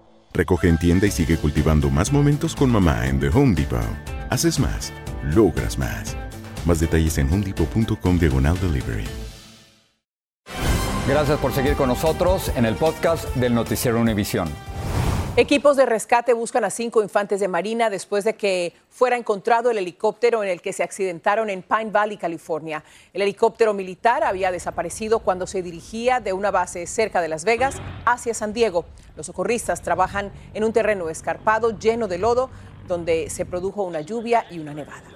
Recoge 0.33 0.69
en 0.69 0.77
tienda 0.77 1.07
y 1.07 1.11
sigue 1.11 1.37
cultivando 1.37 1.89
más 1.89 2.11
momentos 2.11 2.55
con 2.55 2.71
mamá 2.71 3.07
en 3.07 3.19
The 3.19 3.29
Home 3.29 3.55
Depot. 3.55 3.81
Haces 4.29 4.59
más, 4.59 4.93
logras 5.23 5.77
más. 5.77 6.15
Más 6.65 6.79
detalles 6.79 7.17
en 7.17 7.31
homedepot.com 7.31 8.19
diagonal 8.19 8.57
delivery. 8.59 9.05
Gracias 11.07 11.39
por 11.39 11.51
seguir 11.51 11.75
con 11.75 11.89
nosotros 11.89 12.51
en 12.55 12.65
el 12.65 12.75
podcast 12.75 13.25
del 13.35 13.53
Noticiero 13.55 13.99
Univisión. 13.99 14.47
Equipos 15.37 15.77
de 15.77 15.85
rescate 15.85 16.33
buscan 16.33 16.65
a 16.65 16.69
cinco 16.69 17.01
infantes 17.01 17.39
de 17.39 17.47
Marina 17.47 17.89
después 17.89 18.25
de 18.25 18.33
que 18.35 18.73
fuera 18.89 19.15
encontrado 19.15 19.71
el 19.71 19.77
helicóptero 19.77 20.43
en 20.43 20.49
el 20.49 20.61
que 20.61 20.73
se 20.73 20.83
accidentaron 20.83 21.49
en 21.49 21.61
Pine 21.61 21.89
Valley, 21.89 22.17
California. 22.17 22.83
El 23.13 23.21
helicóptero 23.21 23.73
militar 23.73 24.25
había 24.25 24.51
desaparecido 24.51 25.19
cuando 25.19 25.47
se 25.47 25.63
dirigía 25.63 26.19
de 26.19 26.33
una 26.33 26.51
base 26.51 26.85
cerca 26.85 27.21
de 27.21 27.29
Las 27.29 27.45
Vegas 27.45 27.81
hacia 28.05 28.33
San 28.33 28.51
Diego. 28.51 28.83
Los 29.15 29.27
socorristas 29.27 29.81
trabajan 29.81 30.33
en 30.53 30.65
un 30.65 30.73
terreno 30.73 31.09
escarpado 31.09 31.79
lleno 31.79 32.09
de 32.09 32.17
lodo 32.17 32.49
donde 32.89 33.29
se 33.29 33.45
produjo 33.45 33.83
una 33.83 34.01
lluvia 34.01 34.45
y 34.51 34.59
una 34.59 34.73
nevada. 34.73 35.09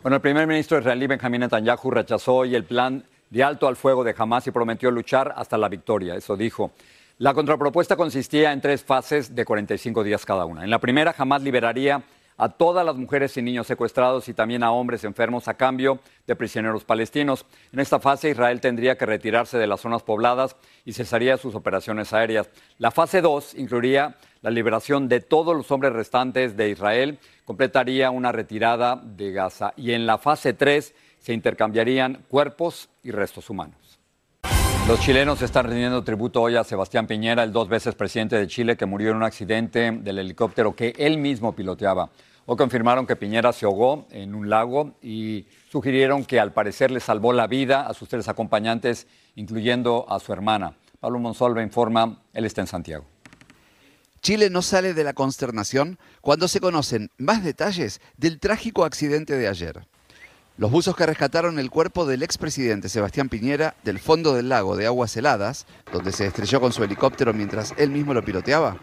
Bueno, 0.00 0.14
el 0.14 0.22
primer 0.22 0.46
ministro 0.46 0.78
israelí 0.78 1.08
Benjamín 1.08 1.40
Netanyahu 1.40 1.90
rechazó 1.90 2.36
hoy 2.36 2.54
el 2.54 2.62
plan 2.62 3.04
de 3.30 3.42
alto 3.42 3.66
al 3.66 3.74
fuego 3.74 4.04
de 4.04 4.14
Hamas 4.16 4.46
y 4.46 4.52
prometió 4.52 4.92
luchar 4.92 5.34
hasta 5.36 5.58
la 5.58 5.68
victoria. 5.68 6.14
Eso 6.14 6.36
dijo. 6.36 6.70
La 7.18 7.32
contrapropuesta 7.32 7.96
consistía 7.96 8.52
en 8.52 8.60
tres 8.60 8.84
fases 8.84 9.34
de 9.34 9.46
45 9.46 10.04
días 10.04 10.26
cada 10.26 10.44
una. 10.44 10.64
En 10.64 10.68
la 10.68 10.80
primera, 10.80 11.14
Hamas 11.16 11.40
liberaría 11.40 12.02
a 12.36 12.50
todas 12.50 12.84
las 12.84 12.96
mujeres 12.96 13.34
y 13.38 13.40
niños 13.40 13.66
secuestrados 13.66 14.28
y 14.28 14.34
también 14.34 14.62
a 14.62 14.70
hombres 14.70 15.02
enfermos 15.02 15.48
a 15.48 15.54
cambio 15.54 15.98
de 16.26 16.36
prisioneros 16.36 16.84
palestinos. 16.84 17.46
En 17.72 17.80
esta 17.80 18.00
fase, 18.00 18.28
Israel 18.28 18.60
tendría 18.60 18.98
que 18.98 19.06
retirarse 19.06 19.56
de 19.56 19.66
las 19.66 19.80
zonas 19.80 20.02
pobladas 20.02 20.56
y 20.84 20.92
cesaría 20.92 21.38
sus 21.38 21.54
operaciones 21.54 22.12
aéreas. 22.12 22.50
La 22.76 22.90
fase 22.90 23.22
2 23.22 23.54
incluiría 23.54 24.18
la 24.42 24.50
liberación 24.50 25.08
de 25.08 25.20
todos 25.20 25.56
los 25.56 25.70
hombres 25.70 25.94
restantes 25.94 26.54
de 26.54 26.68
Israel, 26.68 27.18
completaría 27.46 28.10
una 28.10 28.30
retirada 28.30 28.94
de 29.02 29.32
Gaza. 29.32 29.72
Y 29.78 29.92
en 29.92 30.04
la 30.04 30.18
fase 30.18 30.52
3 30.52 30.94
se 31.18 31.32
intercambiarían 31.32 32.26
cuerpos 32.28 32.90
y 33.02 33.10
restos 33.10 33.48
humanos. 33.48 33.98
Los 34.88 35.00
chilenos 35.00 35.42
están 35.42 35.66
rindiendo 35.66 36.04
tributo 36.04 36.40
hoy 36.40 36.54
a 36.54 36.62
Sebastián 36.62 37.08
Piñera, 37.08 37.42
el 37.42 37.50
dos 37.50 37.68
veces 37.68 37.96
presidente 37.96 38.36
de 38.36 38.46
Chile 38.46 38.76
que 38.76 38.86
murió 38.86 39.10
en 39.10 39.16
un 39.16 39.24
accidente 39.24 39.90
del 39.90 40.20
helicóptero 40.20 40.76
que 40.76 40.94
él 40.96 41.18
mismo 41.18 41.56
piloteaba. 41.56 42.10
Hoy 42.46 42.56
confirmaron 42.56 43.04
que 43.04 43.16
Piñera 43.16 43.52
se 43.52 43.66
ahogó 43.66 44.06
en 44.12 44.36
un 44.36 44.48
lago 44.48 44.94
y 45.02 45.48
sugirieron 45.72 46.24
que 46.24 46.38
al 46.38 46.52
parecer 46.52 46.92
le 46.92 47.00
salvó 47.00 47.32
la 47.32 47.48
vida 47.48 47.84
a 47.84 47.94
sus 47.94 48.08
tres 48.08 48.28
acompañantes, 48.28 49.08
incluyendo 49.34 50.06
a 50.08 50.20
su 50.20 50.32
hermana. 50.32 50.76
Pablo 51.00 51.18
Monsalve 51.18 51.64
informa, 51.64 52.22
él 52.32 52.44
está 52.44 52.60
en 52.60 52.68
Santiago. 52.68 53.06
Chile 54.22 54.50
no 54.50 54.62
sale 54.62 54.94
de 54.94 55.02
la 55.02 55.14
consternación 55.14 55.98
cuando 56.20 56.46
se 56.46 56.60
conocen 56.60 57.10
más 57.18 57.42
detalles 57.42 58.00
del 58.16 58.38
trágico 58.38 58.84
accidente 58.84 59.36
de 59.36 59.48
ayer. 59.48 59.84
Los 60.58 60.70
buzos 60.70 60.96
que 60.96 61.04
rescataron 61.04 61.58
el 61.58 61.68
cuerpo 61.68 62.06
del 62.06 62.22
expresidente 62.22 62.88
Sebastián 62.88 63.28
Piñera 63.28 63.74
del 63.84 63.98
fondo 63.98 64.32
del 64.32 64.48
lago 64.48 64.74
de 64.74 64.86
aguas 64.86 65.14
heladas, 65.14 65.66
donde 65.92 66.12
se 66.12 66.24
estrelló 66.24 66.62
con 66.62 66.72
su 66.72 66.82
helicóptero 66.82 67.34
mientras 67.34 67.74
él 67.76 67.90
mismo 67.90 68.14
lo 68.14 68.24
piloteaba, 68.24 68.78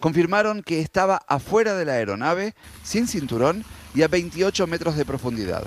confirmaron 0.00 0.62
que 0.62 0.80
estaba 0.80 1.20
afuera 1.26 1.74
de 1.74 1.84
la 1.84 1.92
aeronave, 1.92 2.54
sin 2.82 3.06
cinturón 3.06 3.62
y 3.94 4.04
a 4.04 4.08
28 4.08 4.66
metros 4.66 4.96
de 4.96 5.04
profundidad. 5.04 5.64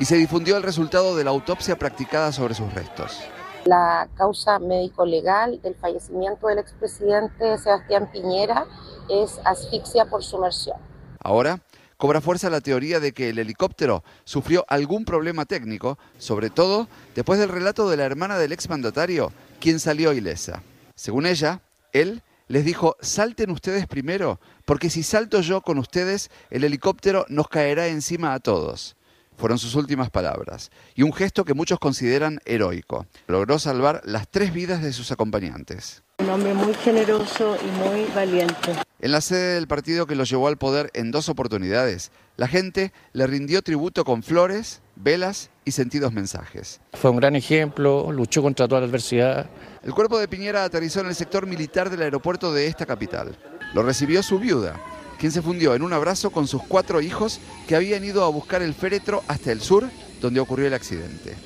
Y 0.00 0.06
se 0.06 0.16
difundió 0.16 0.56
el 0.56 0.64
resultado 0.64 1.14
de 1.14 1.22
la 1.22 1.30
autopsia 1.30 1.78
practicada 1.78 2.32
sobre 2.32 2.54
sus 2.54 2.74
restos. 2.74 3.20
La 3.66 4.08
causa 4.16 4.58
médico-legal 4.58 5.62
del 5.62 5.76
fallecimiento 5.76 6.48
del 6.48 6.58
expresidente 6.58 7.58
Sebastián 7.58 8.10
Piñera 8.10 8.66
es 9.08 9.38
asfixia 9.44 10.06
por 10.06 10.24
sumersión. 10.24 10.78
Ahora, 11.22 11.60
cobra 12.00 12.22
fuerza 12.22 12.48
la 12.48 12.62
teoría 12.62 12.98
de 12.98 13.12
que 13.12 13.28
el 13.28 13.38
helicóptero 13.38 14.02
sufrió 14.24 14.64
algún 14.68 15.04
problema 15.04 15.44
técnico, 15.44 15.98
sobre 16.16 16.48
todo 16.48 16.88
después 17.14 17.38
del 17.38 17.50
relato 17.50 17.90
de 17.90 17.98
la 17.98 18.06
hermana 18.06 18.38
del 18.38 18.52
exmandatario, 18.52 19.34
quien 19.60 19.78
salió 19.78 20.14
ilesa. 20.14 20.62
Según 20.94 21.26
ella, 21.26 21.60
él 21.92 22.22
les 22.48 22.64
dijo, 22.64 22.96
salten 23.02 23.50
ustedes 23.50 23.86
primero, 23.86 24.40
porque 24.64 24.88
si 24.88 25.02
salto 25.02 25.42
yo 25.42 25.60
con 25.60 25.76
ustedes, 25.76 26.30
el 26.48 26.64
helicóptero 26.64 27.26
nos 27.28 27.48
caerá 27.48 27.86
encima 27.88 28.32
a 28.32 28.40
todos. 28.40 28.96
Fueron 29.40 29.58
sus 29.58 29.74
últimas 29.74 30.10
palabras, 30.10 30.70
y 30.94 31.02
un 31.02 31.14
gesto 31.14 31.46
que 31.46 31.54
muchos 31.54 31.78
consideran 31.78 32.40
heroico. 32.44 33.06
Logró 33.26 33.58
salvar 33.58 34.02
las 34.04 34.28
tres 34.28 34.52
vidas 34.52 34.82
de 34.82 34.92
sus 34.92 35.12
acompañantes. 35.12 36.02
Un 36.18 36.28
hombre 36.28 36.52
muy 36.52 36.74
generoso 36.74 37.56
y 37.56 37.70
muy 37.78 38.04
valiente. 38.14 38.74
En 39.00 39.12
la 39.12 39.22
sede 39.22 39.54
del 39.54 39.66
partido 39.66 40.06
que 40.06 40.14
lo 40.14 40.24
llevó 40.24 40.46
al 40.46 40.58
poder 40.58 40.90
en 40.92 41.10
dos 41.10 41.30
oportunidades, 41.30 42.10
la 42.36 42.48
gente 42.48 42.92
le 43.14 43.26
rindió 43.26 43.62
tributo 43.62 44.04
con 44.04 44.22
flores, 44.22 44.82
velas 44.94 45.48
y 45.64 45.70
sentidos 45.70 46.12
mensajes. 46.12 46.82
Fue 46.92 47.10
un 47.10 47.16
gran 47.16 47.34
ejemplo, 47.34 48.12
luchó 48.12 48.42
contra 48.42 48.68
toda 48.68 48.82
la 48.82 48.88
adversidad. 48.88 49.48
El 49.82 49.94
cuerpo 49.94 50.18
de 50.18 50.28
Piñera 50.28 50.64
aterrizó 50.64 51.00
en 51.00 51.06
el 51.06 51.14
sector 51.14 51.46
militar 51.46 51.88
del 51.88 52.02
aeropuerto 52.02 52.52
de 52.52 52.66
esta 52.66 52.84
capital. 52.84 53.38
Lo 53.72 53.82
recibió 53.82 54.22
su 54.22 54.38
viuda, 54.38 54.78
quien 55.20 55.30
se 55.30 55.42
fundió 55.42 55.74
en 55.74 55.82
un 55.82 55.92
abrazo 55.92 56.30
con 56.30 56.48
sus 56.48 56.62
cuatro 56.62 57.02
hijos 57.02 57.40
que 57.68 57.76
habían 57.76 58.02
ido 58.02 58.24
a 58.24 58.30
buscar 58.30 58.62
el 58.62 58.72
féretro 58.72 59.22
hasta 59.28 59.52
el 59.52 59.60
sur, 59.60 59.84
donde 60.18 60.40
ocurrió 60.40 60.66
el 60.66 60.72
accidente. 60.72 61.36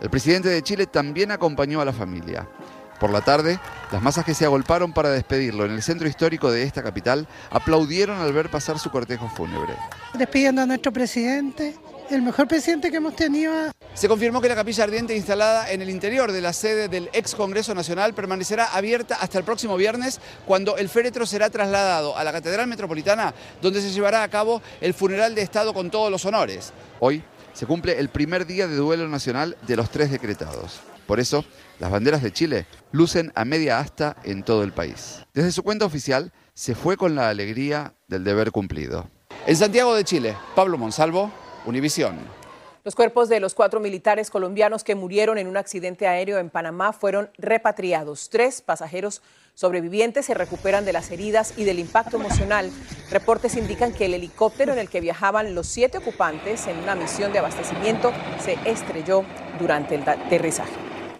El 0.00 0.10
presidente 0.10 0.48
de 0.48 0.62
Chile 0.64 0.86
también 0.86 1.30
acompañó 1.30 1.80
a 1.80 1.84
la 1.84 1.92
familia. 1.92 2.48
Por 3.00 3.10
la 3.10 3.20
tarde, 3.20 3.60
las 3.92 4.02
masas 4.02 4.24
que 4.24 4.34
se 4.34 4.44
agolparon 4.44 4.92
para 4.92 5.10
despedirlo 5.10 5.64
en 5.64 5.70
el 5.70 5.82
centro 5.82 6.08
histórico 6.08 6.50
de 6.50 6.64
esta 6.64 6.82
capital 6.82 7.28
aplaudieron 7.50 8.20
al 8.20 8.32
ver 8.32 8.50
pasar 8.50 8.78
su 8.78 8.90
cortejo 8.90 9.28
fúnebre. 9.28 9.74
Despidiendo 10.14 10.62
a 10.62 10.66
nuestro 10.66 10.92
presidente, 10.92 11.76
el 12.10 12.22
mejor 12.22 12.48
presidente 12.48 12.90
que 12.90 12.96
hemos 12.96 13.14
tenido. 13.14 13.52
Se 13.94 14.08
confirmó 14.08 14.40
que 14.40 14.48
la 14.48 14.54
capilla 14.54 14.84
ardiente 14.84 15.16
instalada 15.16 15.70
en 15.70 15.82
el 15.82 15.90
interior 15.90 16.32
de 16.32 16.40
la 16.40 16.52
sede 16.52 16.88
del 16.88 17.08
ex 17.12 17.34
Congreso 17.34 17.74
Nacional 17.74 18.14
permanecerá 18.14 18.66
abierta 18.66 19.16
hasta 19.20 19.38
el 19.38 19.44
próximo 19.44 19.76
viernes, 19.76 20.20
cuando 20.46 20.76
el 20.76 20.88
féretro 20.88 21.24
será 21.26 21.50
trasladado 21.50 22.16
a 22.16 22.24
la 22.24 22.32
Catedral 22.32 22.66
Metropolitana, 22.66 23.32
donde 23.62 23.80
se 23.80 23.90
llevará 23.90 24.22
a 24.22 24.28
cabo 24.28 24.60
el 24.80 24.94
funeral 24.94 25.34
de 25.34 25.42
Estado 25.42 25.72
con 25.72 25.90
todos 25.90 26.10
los 26.10 26.24
honores. 26.24 26.72
Hoy 27.00 27.22
se 27.58 27.66
cumple 27.66 27.98
el 27.98 28.08
primer 28.08 28.46
día 28.46 28.68
de 28.68 28.76
duelo 28.76 29.08
nacional 29.08 29.56
de 29.66 29.74
los 29.74 29.90
tres 29.90 30.12
decretados. 30.12 30.78
Por 31.08 31.18
eso, 31.18 31.44
las 31.80 31.90
banderas 31.90 32.22
de 32.22 32.32
Chile 32.32 32.66
lucen 32.92 33.32
a 33.34 33.44
media 33.44 33.80
asta 33.80 34.14
en 34.22 34.44
todo 34.44 34.62
el 34.62 34.70
país. 34.70 35.26
Desde 35.34 35.50
su 35.50 35.64
cuenta 35.64 35.84
oficial, 35.84 36.32
se 36.54 36.76
fue 36.76 36.96
con 36.96 37.16
la 37.16 37.28
alegría 37.28 37.94
del 38.06 38.22
deber 38.22 38.52
cumplido. 38.52 39.10
En 39.44 39.56
Santiago 39.56 39.92
de 39.96 40.04
Chile, 40.04 40.36
Pablo 40.54 40.78
Monsalvo, 40.78 41.32
Univisión. 41.66 42.20
Los 42.88 42.94
cuerpos 42.94 43.28
de 43.28 43.38
los 43.38 43.54
cuatro 43.54 43.80
militares 43.80 44.30
colombianos 44.30 44.82
que 44.82 44.94
murieron 44.94 45.36
en 45.36 45.46
un 45.46 45.58
accidente 45.58 46.06
aéreo 46.06 46.38
en 46.38 46.48
Panamá 46.48 46.94
fueron 46.94 47.28
repatriados. 47.36 48.30
Tres 48.30 48.62
pasajeros 48.62 49.20
sobrevivientes 49.52 50.24
se 50.24 50.32
recuperan 50.32 50.86
de 50.86 50.94
las 50.94 51.10
heridas 51.10 51.52
y 51.58 51.64
del 51.64 51.80
impacto 51.80 52.16
emocional. 52.16 52.70
Reportes 53.10 53.56
indican 53.56 53.92
que 53.92 54.06
el 54.06 54.14
helicóptero 54.14 54.72
en 54.72 54.78
el 54.78 54.88
que 54.88 55.02
viajaban 55.02 55.54
los 55.54 55.66
siete 55.66 55.98
ocupantes 55.98 56.66
en 56.66 56.78
una 56.78 56.94
misión 56.94 57.30
de 57.30 57.40
abastecimiento 57.40 58.10
se 58.40 58.56
estrelló 58.64 59.22
durante 59.58 59.96
el 59.96 60.08
aterrizaje. 60.08 60.72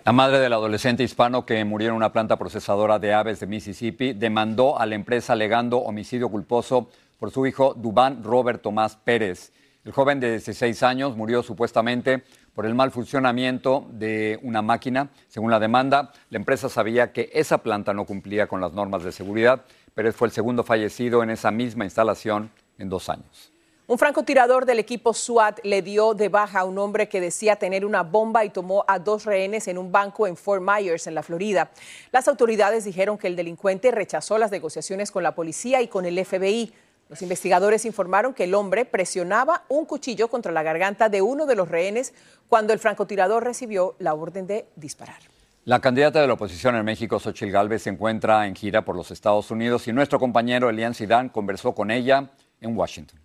La 0.06 0.12
madre 0.12 0.38
del 0.38 0.54
adolescente 0.54 1.02
hispano 1.02 1.44
que 1.44 1.62
murió 1.66 1.90
en 1.90 1.96
una 1.96 2.14
planta 2.14 2.38
procesadora 2.38 2.98
de 2.98 3.12
aves 3.12 3.40
de 3.40 3.46
Mississippi 3.46 4.14
demandó 4.14 4.78
a 4.80 4.86
la 4.86 4.94
empresa 4.94 5.34
alegando 5.34 5.80
homicidio 5.80 6.30
culposo 6.30 6.88
por 7.18 7.30
su 7.30 7.46
hijo 7.46 7.74
Dubán 7.74 8.24
Robert 8.24 8.62
Tomás 8.62 8.96
Pérez. 8.96 9.52
El 9.84 9.92
joven 9.92 10.20
de 10.20 10.30
16 10.30 10.82
años 10.82 11.16
murió 11.16 11.42
supuestamente 11.42 12.22
por 12.54 12.66
el 12.66 12.74
mal 12.74 12.90
funcionamiento 12.90 13.86
de 13.90 14.38
una 14.42 14.60
máquina. 14.60 15.10
Según 15.28 15.50
la 15.50 15.60
demanda, 15.60 16.12
la 16.30 16.38
empresa 16.38 16.68
sabía 16.68 17.12
que 17.12 17.30
esa 17.32 17.58
planta 17.58 17.94
no 17.94 18.04
cumplía 18.04 18.48
con 18.48 18.60
las 18.60 18.72
normas 18.72 19.04
de 19.04 19.12
seguridad. 19.12 19.64
Pérez 19.94 20.16
fue 20.16 20.28
el 20.28 20.32
segundo 20.32 20.64
fallecido 20.64 21.22
en 21.22 21.30
esa 21.30 21.50
misma 21.50 21.84
instalación 21.84 22.50
en 22.78 22.88
dos 22.88 23.08
años. 23.08 23.52
Un 23.90 23.96
francotirador 23.96 24.66
del 24.66 24.80
equipo 24.80 25.14
SWAT 25.14 25.60
le 25.62 25.80
dio 25.80 26.12
de 26.12 26.28
baja 26.28 26.60
a 26.60 26.64
un 26.64 26.76
hombre 26.76 27.08
que 27.08 27.22
decía 27.22 27.56
tener 27.56 27.86
una 27.86 28.02
bomba 28.02 28.44
y 28.44 28.50
tomó 28.50 28.84
a 28.86 28.98
dos 28.98 29.24
rehenes 29.24 29.66
en 29.66 29.78
un 29.78 29.90
banco 29.90 30.26
en 30.26 30.36
Fort 30.36 30.62
Myers, 30.62 31.06
en 31.06 31.14
la 31.14 31.22
Florida. 31.22 31.70
Las 32.12 32.28
autoridades 32.28 32.84
dijeron 32.84 33.16
que 33.16 33.28
el 33.28 33.34
delincuente 33.34 33.90
rechazó 33.90 34.36
las 34.36 34.50
negociaciones 34.50 35.10
con 35.10 35.22
la 35.22 35.34
policía 35.34 35.80
y 35.80 35.88
con 35.88 36.04
el 36.04 36.22
FBI. 36.22 36.74
Los 37.08 37.22
investigadores 37.22 37.86
informaron 37.86 38.34
que 38.34 38.44
el 38.44 38.54
hombre 38.54 38.84
presionaba 38.84 39.64
un 39.68 39.86
cuchillo 39.86 40.28
contra 40.28 40.52
la 40.52 40.62
garganta 40.62 41.08
de 41.08 41.22
uno 41.22 41.46
de 41.46 41.54
los 41.54 41.68
rehenes 41.68 42.12
cuando 42.48 42.74
el 42.74 42.78
francotirador 42.78 43.44
recibió 43.44 43.96
la 43.98 44.12
orden 44.12 44.46
de 44.46 44.66
disparar. 44.76 45.16
La 45.64 45.80
candidata 45.80 46.20
de 46.20 46.26
la 46.26 46.34
oposición 46.34 46.76
en 46.76 46.84
México, 46.84 47.18
Xochitl 47.18 47.50
Gálvez, 47.50 47.82
se 47.82 47.90
encuentra 47.90 48.46
en 48.46 48.54
gira 48.54 48.84
por 48.84 48.94
los 48.94 49.10
Estados 49.10 49.50
Unidos 49.50 49.88
y 49.88 49.92
nuestro 49.92 50.18
compañero 50.18 50.68
Elian 50.68 50.94
Sidán 50.94 51.30
conversó 51.30 51.74
con 51.74 51.90
ella 51.90 52.30
en 52.60 52.76
Washington. 52.76 53.20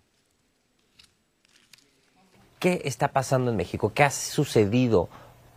¿Qué 2.58 2.82
está 2.84 3.08
pasando 3.08 3.50
en 3.50 3.56
México? 3.56 3.92
¿Qué 3.94 4.02
ha 4.02 4.10
sucedido? 4.10 5.10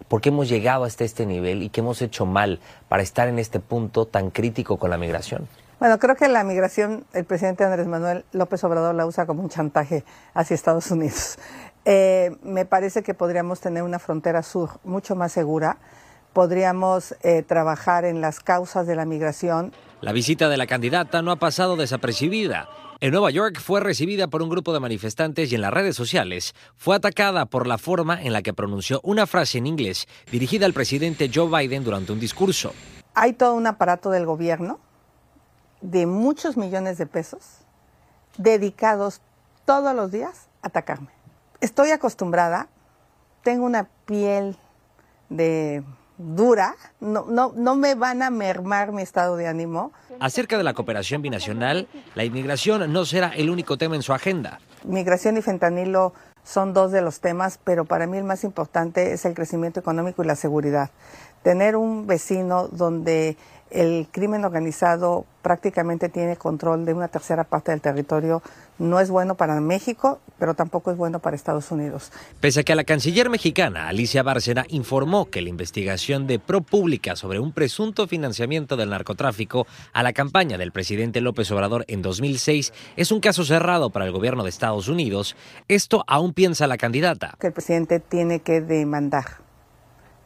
¿Por 0.10 0.22
qué 0.22 0.30
hemos 0.30 0.50
llegado 0.50 0.84
hasta 0.84 1.06
este 1.06 1.26
nivel 1.26 1.64
y 1.64 1.70
qué 1.70 1.80
hemos 1.80 2.02
hecho 2.02 2.26
mal 2.26 2.60
para 2.90 3.04
estar 3.04 3.30
en 3.30 3.40
este 3.40 3.62
punto 3.62 4.06
tan 4.06 4.32
crítico 4.32 4.78
con 4.78 4.90
la 4.90 4.98
migración? 4.98 5.48
Bueno, 5.80 6.00
creo 6.00 6.16
que 6.16 6.28
la 6.28 6.44
migración, 6.44 7.06
el 7.14 7.26
presidente 7.26 7.64
Andrés 7.64 7.86
Manuel 7.86 8.26
López 8.32 8.64
Obrador 8.64 8.96
la 8.96 9.06
usa 9.06 9.28
como 9.28 9.44
un 9.44 9.50
chantaje 9.50 10.04
hacia 10.34 10.56
Estados 10.56 10.92
Unidos. 10.92 11.38
Eh, 11.90 12.36
me 12.44 12.66
parece 12.66 13.02
que 13.02 13.14
podríamos 13.14 13.62
tener 13.62 13.82
una 13.82 13.98
frontera 13.98 14.44
sur 14.44 14.72
mucho 14.84 15.16
más 15.16 15.32
segura, 15.32 15.78
podríamos 16.34 17.16
eh, 17.24 17.44
trabajar 17.44 18.04
en 18.04 18.20
las 18.20 18.42
causas 18.42 18.88
de 18.88 18.96
la 18.98 19.06
migración. 19.06 19.72
La 20.02 20.12
visita 20.12 20.50
de 20.50 20.58
la 20.58 20.68
candidata 20.68 21.22
no 21.22 21.32
ha 21.32 21.38
pasado 21.38 21.78
desapercibida. 21.78 22.68
En 23.00 23.12
Nueva 23.12 23.32
York 23.32 23.62
fue 23.62 23.80
recibida 23.80 24.28
por 24.28 24.42
un 24.42 24.50
grupo 24.50 24.74
de 24.74 24.82
manifestantes 24.82 25.50
y 25.50 25.56
en 25.56 25.62
las 25.62 25.74
redes 25.74 25.96
sociales 25.96 26.56
fue 26.76 26.94
atacada 26.94 27.46
por 27.46 27.68
la 27.68 27.78
forma 27.78 28.22
en 28.22 28.34
la 28.34 28.42
que 28.42 28.54
pronunció 28.54 29.00
una 29.04 29.26
frase 29.26 29.58
en 29.60 29.68
inglés 29.68 30.08
dirigida 30.30 30.66
al 30.66 30.74
presidente 30.74 31.32
Joe 31.34 31.48
Biden 31.48 31.86
durante 31.86 32.12
un 32.12 32.20
discurso. 32.20 32.74
Hay 33.14 33.32
todo 33.32 33.56
un 33.56 33.66
aparato 33.66 34.10
del 34.10 34.26
gobierno 34.26 34.82
de 35.82 36.06
muchos 36.06 36.58
millones 36.58 36.98
de 36.98 37.06
pesos 37.06 37.60
dedicados 38.38 39.22
todos 39.66 39.96
los 39.96 40.12
días 40.12 40.48
a 40.62 40.68
atacarme. 40.68 41.10
Estoy 41.62 41.92
acostumbrada, 41.92 42.68
tengo 43.44 43.66
una 43.66 43.90
piel 44.06 44.58
de 45.30 45.84
dura, 46.18 46.76
no, 47.00 47.26
no, 47.26 47.54
no 47.56 47.76
me 47.76 47.96
van 47.96 48.24
a 48.24 48.30
mermar 48.30 48.92
mi 48.92 49.02
estado 49.02 49.36
de 49.38 49.48
ánimo. 49.48 49.92
Acerca 50.20 50.58
de 50.58 50.64
la 50.64 50.74
cooperación 50.74 51.22
binacional, 51.22 51.88
la 52.16 52.24
inmigración 52.24 52.92
no 52.92 53.06
será 53.06 53.30
el 53.30 53.50
único 53.50 53.78
tema 53.78 53.96
en 53.96 54.02
su 54.02 54.14
agenda. 54.14 54.60
Migración 54.84 55.38
y 55.38 55.42
fentanilo 55.42 56.14
son 56.44 56.74
dos 56.74 56.92
de 56.92 57.02
los 57.02 57.20
temas, 57.20 57.60
pero 57.64 57.86
para 57.86 58.08
mí 58.08 58.18
el 58.18 58.24
más 58.24 58.44
importante 58.44 59.14
es 59.14 59.26
el 59.26 59.34
crecimiento 59.34 59.80
económico 59.80 60.24
y 60.24 60.28
la 60.28 60.36
seguridad. 60.36 60.92
Tener 61.44 61.76
un 61.76 62.08
vecino 62.08 62.68
donde 62.68 63.38
el 63.72 64.08
crimen 64.12 64.46
organizado 64.46 65.26
prácticamente 65.42 66.10
tiene 66.10 66.36
control 66.36 66.86
de 66.86 66.94
una 66.94 67.08
tercera 67.08 67.46
parte 67.46 67.72
del 67.72 67.80
territorio. 67.80 68.42
No 68.80 69.00
es 69.00 69.10
bueno 69.10 69.36
para 69.36 69.60
México, 69.62 70.20
pero 70.38 70.56
tampoco 70.56 70.92
es 70.92 70.98
bueno 70.98 71.20
para 71.20 71.36
Estados 71.36 71.72
Unidos. 71.72 72.12
Pese 72.42 72.60
a 72.60 72.64
que 72.64 72.76
la 72.76 72.84
canciller 72.84 73.30
mexicana 73.30 73.88
Alicia 73.88 74.24
Bárcena 74.24 74.66
informó 74.68 75.30
que 75.30 75.42
la 75.42 75.50
investigación 75.50 76.28
de 76.28 76.40
ProPública 76.40 77.16
sobre 77.16 77.40
un 77.40 77.54
presunto 77.54 78.08
financiamiento 78.08 78.76
del 78.76 78.90
narcotráfico 78.90 79.68
a 79.94 80.04
la 80.04 80.14
campaña 80.14 80.58
del 80.58 80.72
presidente 80.72 81.22
López 81.22 81.50
Obrador 81.52 81.86
en 81.88 82.02
2006 82.02 82.74
es 82.98 83.12
un 83.12 83.22
caso 83.22 83.46
cerrado 83.46 83.90
para 83.90 84.06
el 84.06 84.12
gobierno 84.12 84.44
de 84.44 84.50
Estados 84.50 84.90
Unidos, 84.90 85.36
esto 85.68 86.04
aún 86.08 86.34
piensa 86.34 86.68
la 86.68 86.78
candidata. 86.78 87.36
Que 87.40 87.48
el 87.48 87.54
presidente 87.54 88.00
tiene 88.00 88.42
que 88.42 88.62
demandar 88.62 89.47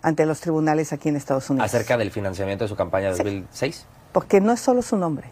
ante 0.02 0.26
los 0.26 0.40
tribunales 0.40 0.94
aquí 0.94 1.10
en 1.10 1.16
Estados 1.16 1.50
Unidos. 1.50 1.66
¿Acerca 1.66 1.98
del 1.98 2.12
financiamiento 2.12 2.64
de 2.64 2.70
su 2.70 2.76
campaña 2.76 3.12
de 3.12 3.18
2006? 3.18 3.86
Porque 4.12 4.42
no 4.42 4.52
es 4.52 4.60
solo 4.60 4.82
su 4.82 4.98
nombre, 4.98 5.32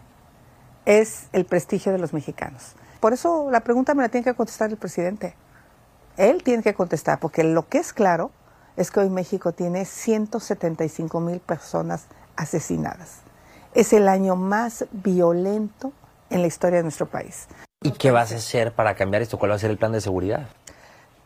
es 0.86 1.26
el 1.32 1.44
prestigio 1.44 1.92
de 1.92 1.98
los 1.98 2.12
mexicanos. 2.12 2.74
Por 3.00 3.12
eso 3.12 3.50
la 3.50 3.60
pregunta 3.60 3.94
me 3.94 4.02
la 4.02 4.08
tiene 4.08 4.24
que 4.24 4.34
contestar 4.34 4.70
el 4.70 4.76
presidente. 4.76 5.34
Él 6.16 6.42
tiene 6.42 6.62
que 6.62 6.74
contestar, 6.74 7.18
porque 7.18 7.44
lo 7.44 7.68
que 7.68 7.78
es 7.78 7.92
claro 7.92 8.30
es 8.76 8.90
que 8.90 9.00
hoy 9.00 9.10
México 9.10 9.52
tiene 9.52 9.84
175 9.84 11.20
mil 11.20 11.40
personas 11.40 12.06
asesinadas. 12.36 13.20
Es 13.74 13.92
el 13.92 14.08
año 14.08 14.36
más 14.36 14.86
violento 14.90 15.92
en 16.28 16.42
la 16.42 16.48
historia 16.48 16.78
de 16.78 16.82
nuestro 16.82 17.06
país. 17.06 17.46
¿Y 17.82 17.92
qué 17.92 18.10
vas 18.10 18.32
a 18.32 18.36
hacer 18.36 18.72
para 18.72 18.94
cambiar 18.94 19.22
esto? 19.22 19.38
¿Cuál 19.38 19.52
va 19.52 19.54
a 19.54 19.58
ser 19.58 19.70
el 19.70 19.78
plan 19.78 19.92
de 19.92 20.00
seguridad? 20.00 20.48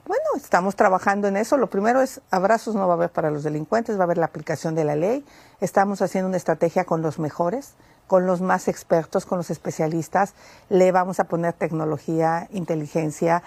Bueno, 0.06 0.24
estamos 0.36 0.76
trabajando 0.76 1.28
en 1.28 1.36
eso. 1.38 1.56
Lo 1.56 1.70
primero 1.70 2.02
es 2.02 2.20
abrazos 2.30 2.74
no 2.74 2.86
va 2.86 2.92
a 2.92 2.96
haber 2.96 3.10
para 3.10 3.30
los 3.30 3.42
delincuentes, 3.42 3.96
va 3.96 4.00
a 4.00 4.04
haber 4.04 4.18
la 4.18 4.26
aplicación 4.26 4.74
de 4.74 4.84
la 4.84 4.96
ley. 4.96 5.24
Estamos 5.60 6.02
haciendo 6.02 6.28
una 6.28 6.36
estrategia 6.36 6.84
con 6.84 7.00
los 7.00 7.18
mejores, 7.18 7.72
con 8.06 8.26
los 8.26 8.42
más 8.42 8.68
expertos, 8.68 9.24
con 9.24 9.38
los 9.38 9.48
especialistas. 9.48 10.34
Le 10.68 10.92
vamos 10.92 11.20
a 11.20 11.24
poner 11.24 11.54
tecnología, 11.54 12.48
inteligencia. 12.50 13.42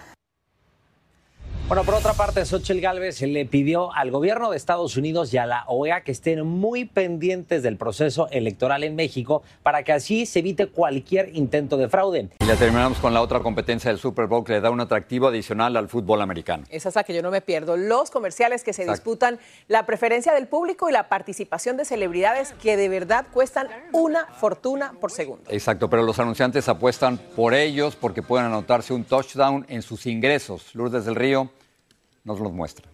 Bueno, 1.67 1.83
por 1.83 1.95
otra 1.95 2.13
parte, 2.13 2.45
Xochitl 2.45 2.79
Gálvez 2.79 3.21
le 3.23 3.45
pidió 3.45 3.93
al 3.93 4.09
gobierno 4.09 4.51
de 4.51 4.55
Estados 4.55 4.95
Unidos 4.95 5.33
y 5.33 5.37
a 5.37 5.45
la 5.45 5.65
OEA 5.67 5.99
que 5.99 6.13
estén 6.13 6.47
muy 6.47 6.85
pendientes 6.85 7.61
del 7.61 7.75
proceso 7.75 8.29
electoral 8.31 8.85
en 8.85 8.95
México 8.95 9.43
para 9.63 9.83
que 9.83 9.91
así 9.91 10.25
se 10.25 10.39
evite 10.39 10.67
cualquier 10.67 11.35
intento 11.35 11.75
de 11.75 11.89
fraude. 11.89 12.29
Y 12.39 12.45
ya 12.45 12.55
terminamos 12.55 12.99
con 12.99 13.13
la 13.13 13.21
otra 13.21 13.41
competencia 13.41 13.91
del 13.91 13.99
Super 13.99 14.27
Bowl 14.27 14.45
que 14.45 14.53
le 14.53 14.61
da 14.61 14.69
un 14.69 14.79
atractivo 14.79 15.27
adicional 15.27 15.75
al 15.75 15.89
fútbol 15.89 16.21
americano. 16.21 16.63
Esa 16.69 16.87
es 16.87 16.95
la 16.95 17.03
que 17.03 17.13
yo 17.13 17.21
no 17.21 17.31
me 17.31 17.41
pierdo. 17.41 17.75
Los 17.75 18.11
comerciales 18.11 18.63
que 18.63 18.71
se 18.71 18.89
disputan, 18.89 19.37
la 19.67 19.85
preferencia 19.85 20.33
del 20.33 20.47
público 20.47 20.89
y 20.89 20.93
la 20.93 21.09
participación 21.09 21.75
de 21.75 21.83
celebridades 21.83 22.53
que 22.61 22.77
de 22.77 22.87
verdad 22.87 23.25
cuestan 23.33 23.67
una 23.91 24.27
fortuna 24.27 24.93
por 25.01 25.11
segundo. 25.11 25.43
Exacto, 25.49 25.89
pero 25.89 26.03
los 26.03 26.17
anunciantes 26.17 26.69
apuestan 26.69 27.17
por 27.35 27.53
ellos 27.53 27.97
porque 27.97 28.21
pueden 28.21 28.45
anotarse 28.45 28.93
un 28.93 29.03
touchdown 29.03 29.65
en 29.67 29.81
sus 29.81 30.05
ingresos. 30.05 30.73
Lourdes 30.73 31.03
del 31.03 31.15
Río 31.15 31.51
nos 32.27 32.39
los 32.39 32.51
muestra. 32.51 32.87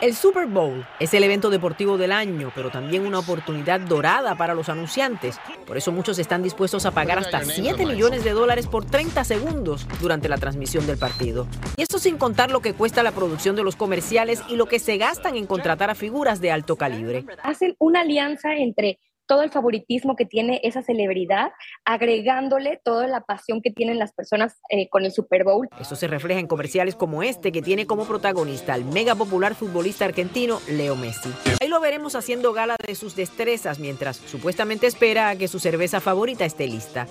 El 0.00 0.14
Super 0.14 0.46
Bowl 0.46 0.86
es 1.00 1.12
el 1.12 1.24
evento 1.24 1.50
deportivo 1.50 1.98
del 1.98 2.12
año, 2.12 2.52
pero 2.54 2.70
también 2.70 3.04
una 3.04 3.18
oportunidad 3.18 3.80
dorada 3.80 4.36
para 4.36 4.54
los 4.54 4.68
anunciantes. 4.68 5.40
Por 5.66 5.76
eso 5.76 5.90
muchos 5.90 6.20
están 6.20 6.40
dispuestos 6.44 6.86
a 6.86 6.92
pagar 6.92 7.18
hasta 7.18 7.44
7 7.44 7.84
millones 7.84 8.22
de 8.22 8.30
dólares 8.30 8.68
por 8.68 8.84
30 8.84 9.24
segundos 9.24 9.88
durante 10.00 10.28
la 10.28 10.38
transmisión 10.38 10.86
del 10.86 10.98
partido. 10.98 11.48
Y 11.76 11.82
esto 11.82 11.98
sin 11.98 12.16
contar 12.16 12.52
lo 12.52 12.60
que 12.60 12.74
cuesta 12.74 13.02
la 13.02 13.10
producción 13.10 13.56
de 13.56 13.64
los 13.64 13.74
comerciales 13.74 14.40
y 14.48 14.54
lo 14.54 14.66
que 14.66 14.78
se 14.78 14.98
gastan 14.98 15.34
en 15.34 15.46
contratar 15.46 15.90
a 15.90 15.96
figuras 15.96 16.40
de 16.40 16.52
alto 16.52 16.76
calibre. 16.76 17.24
Hacen 17.42 17.74
una 17.80 18.02
alianza 18.02 18.54
entre 18.54 19.00
todo 19.28 19.42
el 19.42 19.50
favoritismo 19.50 20.16
que 20.16 20.24
tiene 20.24 20.60
esa 20.64 20.82
celebridad, 20.82 21.52
agregándole 21.84 22.80
toda 22.82 23.06
la 23.06 23.20
pasión 23.20 23.62
que 23.62 23.70
tienen 23.70 23.98
las 23.98 24.12
personas 24.12 24.58
eh, 24.70 24.88
con 24.88 25.04
el 25.04 25.12
Super 25.12 25.44
Bowl. 25.44 25.68
Eso 25.78 25.94
se 25.94 26.08
refleja 26.08 26.40
en 26.40 26.48
comerciales 26.48 26.96
como 26.96 27.22
este 27.22 27.52
que 27.52 27.62
tiene 27.62 27.86
como 27.86 28.06
protagonista 28.06 28.74
al 28.74 28.84
mega 28.84 29.14
popular 29.14 29.54
futbolista 29.54 30.06
argentino 30.06 30.60
Leo 30.68 30.96
Messi. 30.96 31.30
Ahí 31.60 31.68
lo 31.68 31.80
veremos 31.80 32.16
haciendo 32.16 32.52
gala 32.52 32.76
de 32.84 32.94
sus 32.94 33.14
destrezas 33.14 33.78
mientras 33.78 34.16
supuestamente 34.16 34.86
espera 34.86 35.28
a 35.28 35.36
que 35.36 35.46
su 35.46 35.60
cerveza 35.60 36.00
favorita 36.00 36.44
esté 36.44 36.66
lista. 36.66 37.06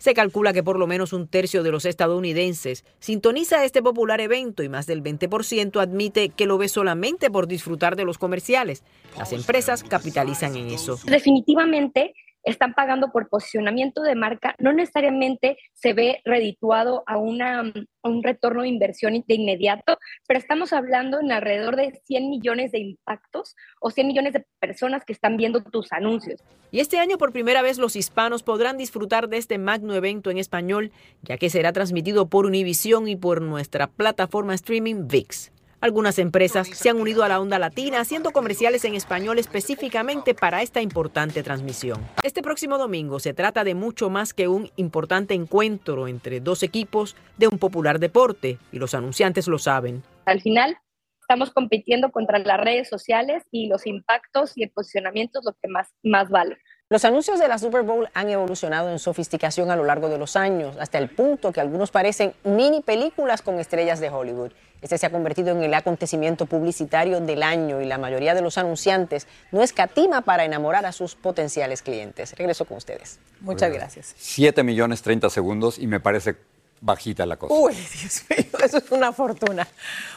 Se 0.00 0.14
calcula 0.14 0.54
que 0.54 0.62
por 0.62 0.78
lo 0.78 0.86
menos 0.86 1.12
un 1.12 1.28
tercio 1.28 1.62
de 1.62 1.70
los 1.70 1.84
estadounidenses 1.84 2.86
sintoniza 3.00 3.66
este 3.66 3.82
popular 3.82 4.22
evento 4.22 4.62
y 4.62 4.70
más 4.70 4.86
del 4.86 5.02
20% 5.02 5.78
admite 5.78 6.30
que 6.30 6.46
lo 6.46 6.56
ve 6.56 6.68
solamente 6.68 7.30
por 7.30 7.46
disfrutar 7.46 7.96
de 7.96 8.06
los 8.06 8.16
comerciales. 8.16 8.82
Las 9.18 9.34
empresas 9.34 9.84
capitalizan 9.84 10.56
en 10.56 10.70
eso. 10.70 10.98
Definitivamente 11.04 12.14
están 12.42 12.74
pagando 12.74 13.10
por 13.12 13.28
posicionamiento 13.28 14.02
de 14.02 14.14
marca, 14.14 14.54
no 14.58 14.72
necesariamente 14.72 15.58
se 15.74 15.92
ve 15.92 16.20
redituado 16.24 17.02
a, 17.06 17.18
un 17.18 18.22
retorno 18.22 18.62
de 18.62 18.68
inversión 18.68 19.12
de 19.26 19.34
inmediato, 19.34 19.98
pero 20.26 20.38
estamos 20.38 20.72
hablando 20.72 21.20
en 21.20 21.32
alrededor 21.32 21.76
de 21.76 22.00
100 22.06 22.30
millones 22.30 22.72
de 22.72 22.78
impactos 22.78 23.54
o 23.80 23.90
100 23.90 24.06
millones 24.06 24.32
de 24.32 24.44
personas 24.58 25.04
que 25.04 25.12
están 25.12 25.36
viendo 25.36 25.62
tus 25.62 25.92
anuncios. 25.92 26.42
Y 26.70 26.80
este 26.80 26.98
año 26.98 27.18
por 27.18 27.32
primera 27.32 27.62
vez 27.62 27.78
los 27.78 27.96
hispanos 27.96 28.42
podrán 28.42 28.78
disfrutar 28.78 29.28
de 29.28 29.36
este 29.36 29.58
magno 29.58 29.94
evento 29.94 30.30
en 30.30 30.38
español, 30.38 30.92
ya 31.22 31.36
que 31.36 31.50
será 31.50 31.72
transmitido 31.72 32.28
por 32.28 32.46
Univision 32.46 33.08
y 33.08 33.16
por 33.16 33.42
nuestra 33.42 33.88
plataforma 33.88 34.54
streaming 34.54 35.08
VIX. 35.08 35.52
Algunas 35.82 36.18
empresas 36.18 36.68
se 36.68 36.90
han 36.90 37.00
unido 37.00 37.24
a 37.24 37.28
la 37.28 37.40
onda 37.40 37.58
latina 37.58 38.00
haciendo 38.00 38.32
comerciales 38.32 38.84
en 38.84 38.94
español 38.94 39.38
específicamente 39.38 40.34
para 40.34 40.60
esta 40.60 40.82
importante 40.82 41.42
transmisión. 41.42 42.06
Este 42.22 42.42
próximo 42.42 42.76
domingo 42.76 43.18
se 43.18 43.32
trata 43.32 43.64
de 43.64 43.74
mucho 43.74 44.10
más 44.10 44.34
que 44.34 44.46
un 44.46 44.70
importante 44.76 45.32
encuentro 45.32 46.06
entre 46.06 46.40
dos 46.40 46.62
equipos 46.62 47.16
de 47.38 47.48
un 47.48 47.58
popular 47.58 47.98
deporte 47.98 48.58
y 48.72 48.78
los 48.78 48.92
anunciantes 48.92 49.48
lo 49.48 49.58
saben. 49.58 50.02
Al 50.26 50.42
final, 50.42 50.76
estamos 51.22 51.50
compitiendo 51.50 52.10
contra 52.10 52.38
las 52.40 52.60
redes 52.60 52.90
sociales 52.90 53.42
y 53.50 53.68
los 53.68 53.86
impactos 53.86 54.52
y 54.56 54.64
el 54.64 54.70
posicionamiento 54.70 55.38
es 55.38 55.46
lo 55.46 55.52
que 55.62 55.68
más, 55.68 55.88
más 56.02 56.28
vale. 56.28 56.58
Los 56.90 57.04
anuncios 57.04 57.38
de 57.38 57.48
la 57.48 57.56
Super 57.56 57.84
Bowl 57.84 58.08
han 58.12 58.28
evolucionado 58.28 58.90
en 58.90 58.98
sofisticación 58.98 59.70
a 59.70 59.76
lo 59.76 59.84
largo 59.84 60.08
de 60.08 60.18
los 60.18 60.36
años, 60.36 60.76
hasta 60.78 60.98
el 60.98 61.08
punto 61.08 61.52
que 61.52 61.60
algunos 61.60 61.90
parecen 61.90 62.34
mini 62.44 62.82
películas 62.82 63.40
con 63.42 63.60
estrellas 63.60 64.00
de 64.00 64.10
Hollywood. 64.10 64.50
Este 64.82 64.98
se 64.98 65.06
ha 65.06 65.10
convertido 65.10 65.50
en 65.50 65.62
el 65.62 65.74
acontecimiento 65.74 66.46
publicitario 66.46 67.20
del 67.20 67.42
año 67.42 67.80
y 67.80 67.86
la 67.86 67.98
mayoría 67.98 68.34
de 68.34 68.42
los 68.42 68.58
anunciantes 68.58 69.26
no 69.52 69.62
escatima 69.62 70.22
para 70.22 70.44
enamorar 70.44 70.86
a 70.86 70.92
sus 70.92 71.14
potenciales 71.14 71.82
clientes. 71.82 72.34
Regreso 72.36 72.64
con 72.64 72.78
ustedes. 72.78 73.18
Muchas 73.40 73.72
gracias. 73.72 74.14
7 74.18 74.62
millones 74.62 75.02
30 75.02 75.30
segundos 75.30 75.78
y 75.78 75.86
me 75.86 76.00
parece 76.00 76.36
bajita 76.80 77.26
la 77.26 77.36
cosa. 77.36 77.54
Uy, 77.54 77.74
Dios 77.74 78.24
mío, 78.30 78.58
eso 78.64 78.78
es 78.78 78.90
una 78.90 79.12
fortuna. 79.12 79.66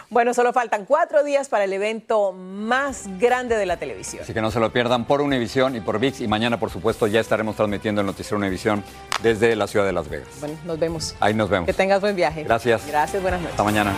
Bueno, 0.10 0.34
solo 0.34 0.54
faltan 0.54 0.86
cuatro 0.86 1.24
días 1.24 1.50
para 1.50 1.66
el 1.66 1.74
evento 1.74 2.32
más 2.32 3.04
grande 3.20 3.58
de 3.58 3.66
la 3.66 3.78
televisión. 3.78 4.24
Así 4.24 4.34
que 4.34 4.42
no 4.42 4.52
se 4.52 4.60
lo 4.60 4.72
pierdan 4.72 5.06
por 5.06 5.22
Univisión 5.22 5.76
y 5.76 5.82
por 5.82 6.00
VIX. 6.00 6.22
Y 6.22 6.28
mañana, 6.28 6.60
por 6.60 6.70
supuesto, 6.70 7.08
ya 7.08 7.20
estaremos 7.20 7.56
transmitiendo 7.56 8.02
el 8.02 8.08
noticiero 8.08 8.38
Univisión 8.38 8.84
desde 9.22 9.56
la 9.56 9.68
ciudad 9.68 9.86
de 9.86 9.94
Las 9.94 10.10
Vegas. 10.10 10.30
Bueno, 10.40 10.58
nos 10.66 10.80
vemos. 10.80 11.16
Ahí 11.20 11.34
nos 11.34 11.50
vemos. 11.50 11.66
Que 11.66 11.74
tengas 11.74 12.00
buen 12.02 12.16
viaje. 12.16 12.44
Gracias. 12.44 12.88
Gracias, 12.88 13.22
buenas 13.22 13.42
noches. 13.42 13.54
Hasta 13.54 13.64
mañana. 13.64 13.94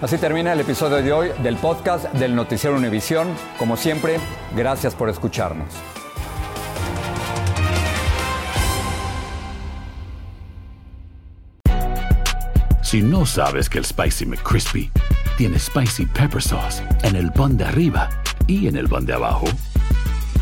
Así 0.00 0.16
termina 0.16 0.52
el 0.52 0.60
episodio 0.60 1.02
de 1.02 1.12
hoy 1.12 1.30
del 1.42 1.56
podcast 1.56 2.04
del 2.12 2.36
Noticiero 2.36 2.76
Univisión. 2.76 3.34
Como 3.58 3.76
siempre, 3.76 4.20
gracias 4.54 4.94
por 4.94 5.08
escucharnos. 5.08 5.66
Si 12.80 13.02
no 13.02 13.26
sabes 13.26 13.68
que 13.68 13.78
el 13.78 13.84
Spicy 13.84 14.24
McCrispy 14.24 14.88
tiene 15.36 15.58
Spicy 15.58 16.06
Pepper 16.06 16.40
Sauce 16.40 16.80
en 17.02 17.16
el 17.16 17.32
pan 17.32 17.56
de 17.56 17.64
arriba 17.64 18.08
y 18.46 18.68
en 18.68 18.76
el 18.76 18.88
pan 18.88 19.04
de 19.04 19.14
abajo, 19.14 19.46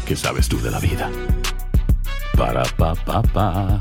¿qué 0.07 0.17
sabes 0.17 0.51
tú 0.51 0.61
de 0.61 0.71
la 0.71 0.81
vida? 0.81 1.11
Para, 2.37 2.63
pa, 2.77 2.95
pa, 2.95 3.23
pa. 3.23 3.81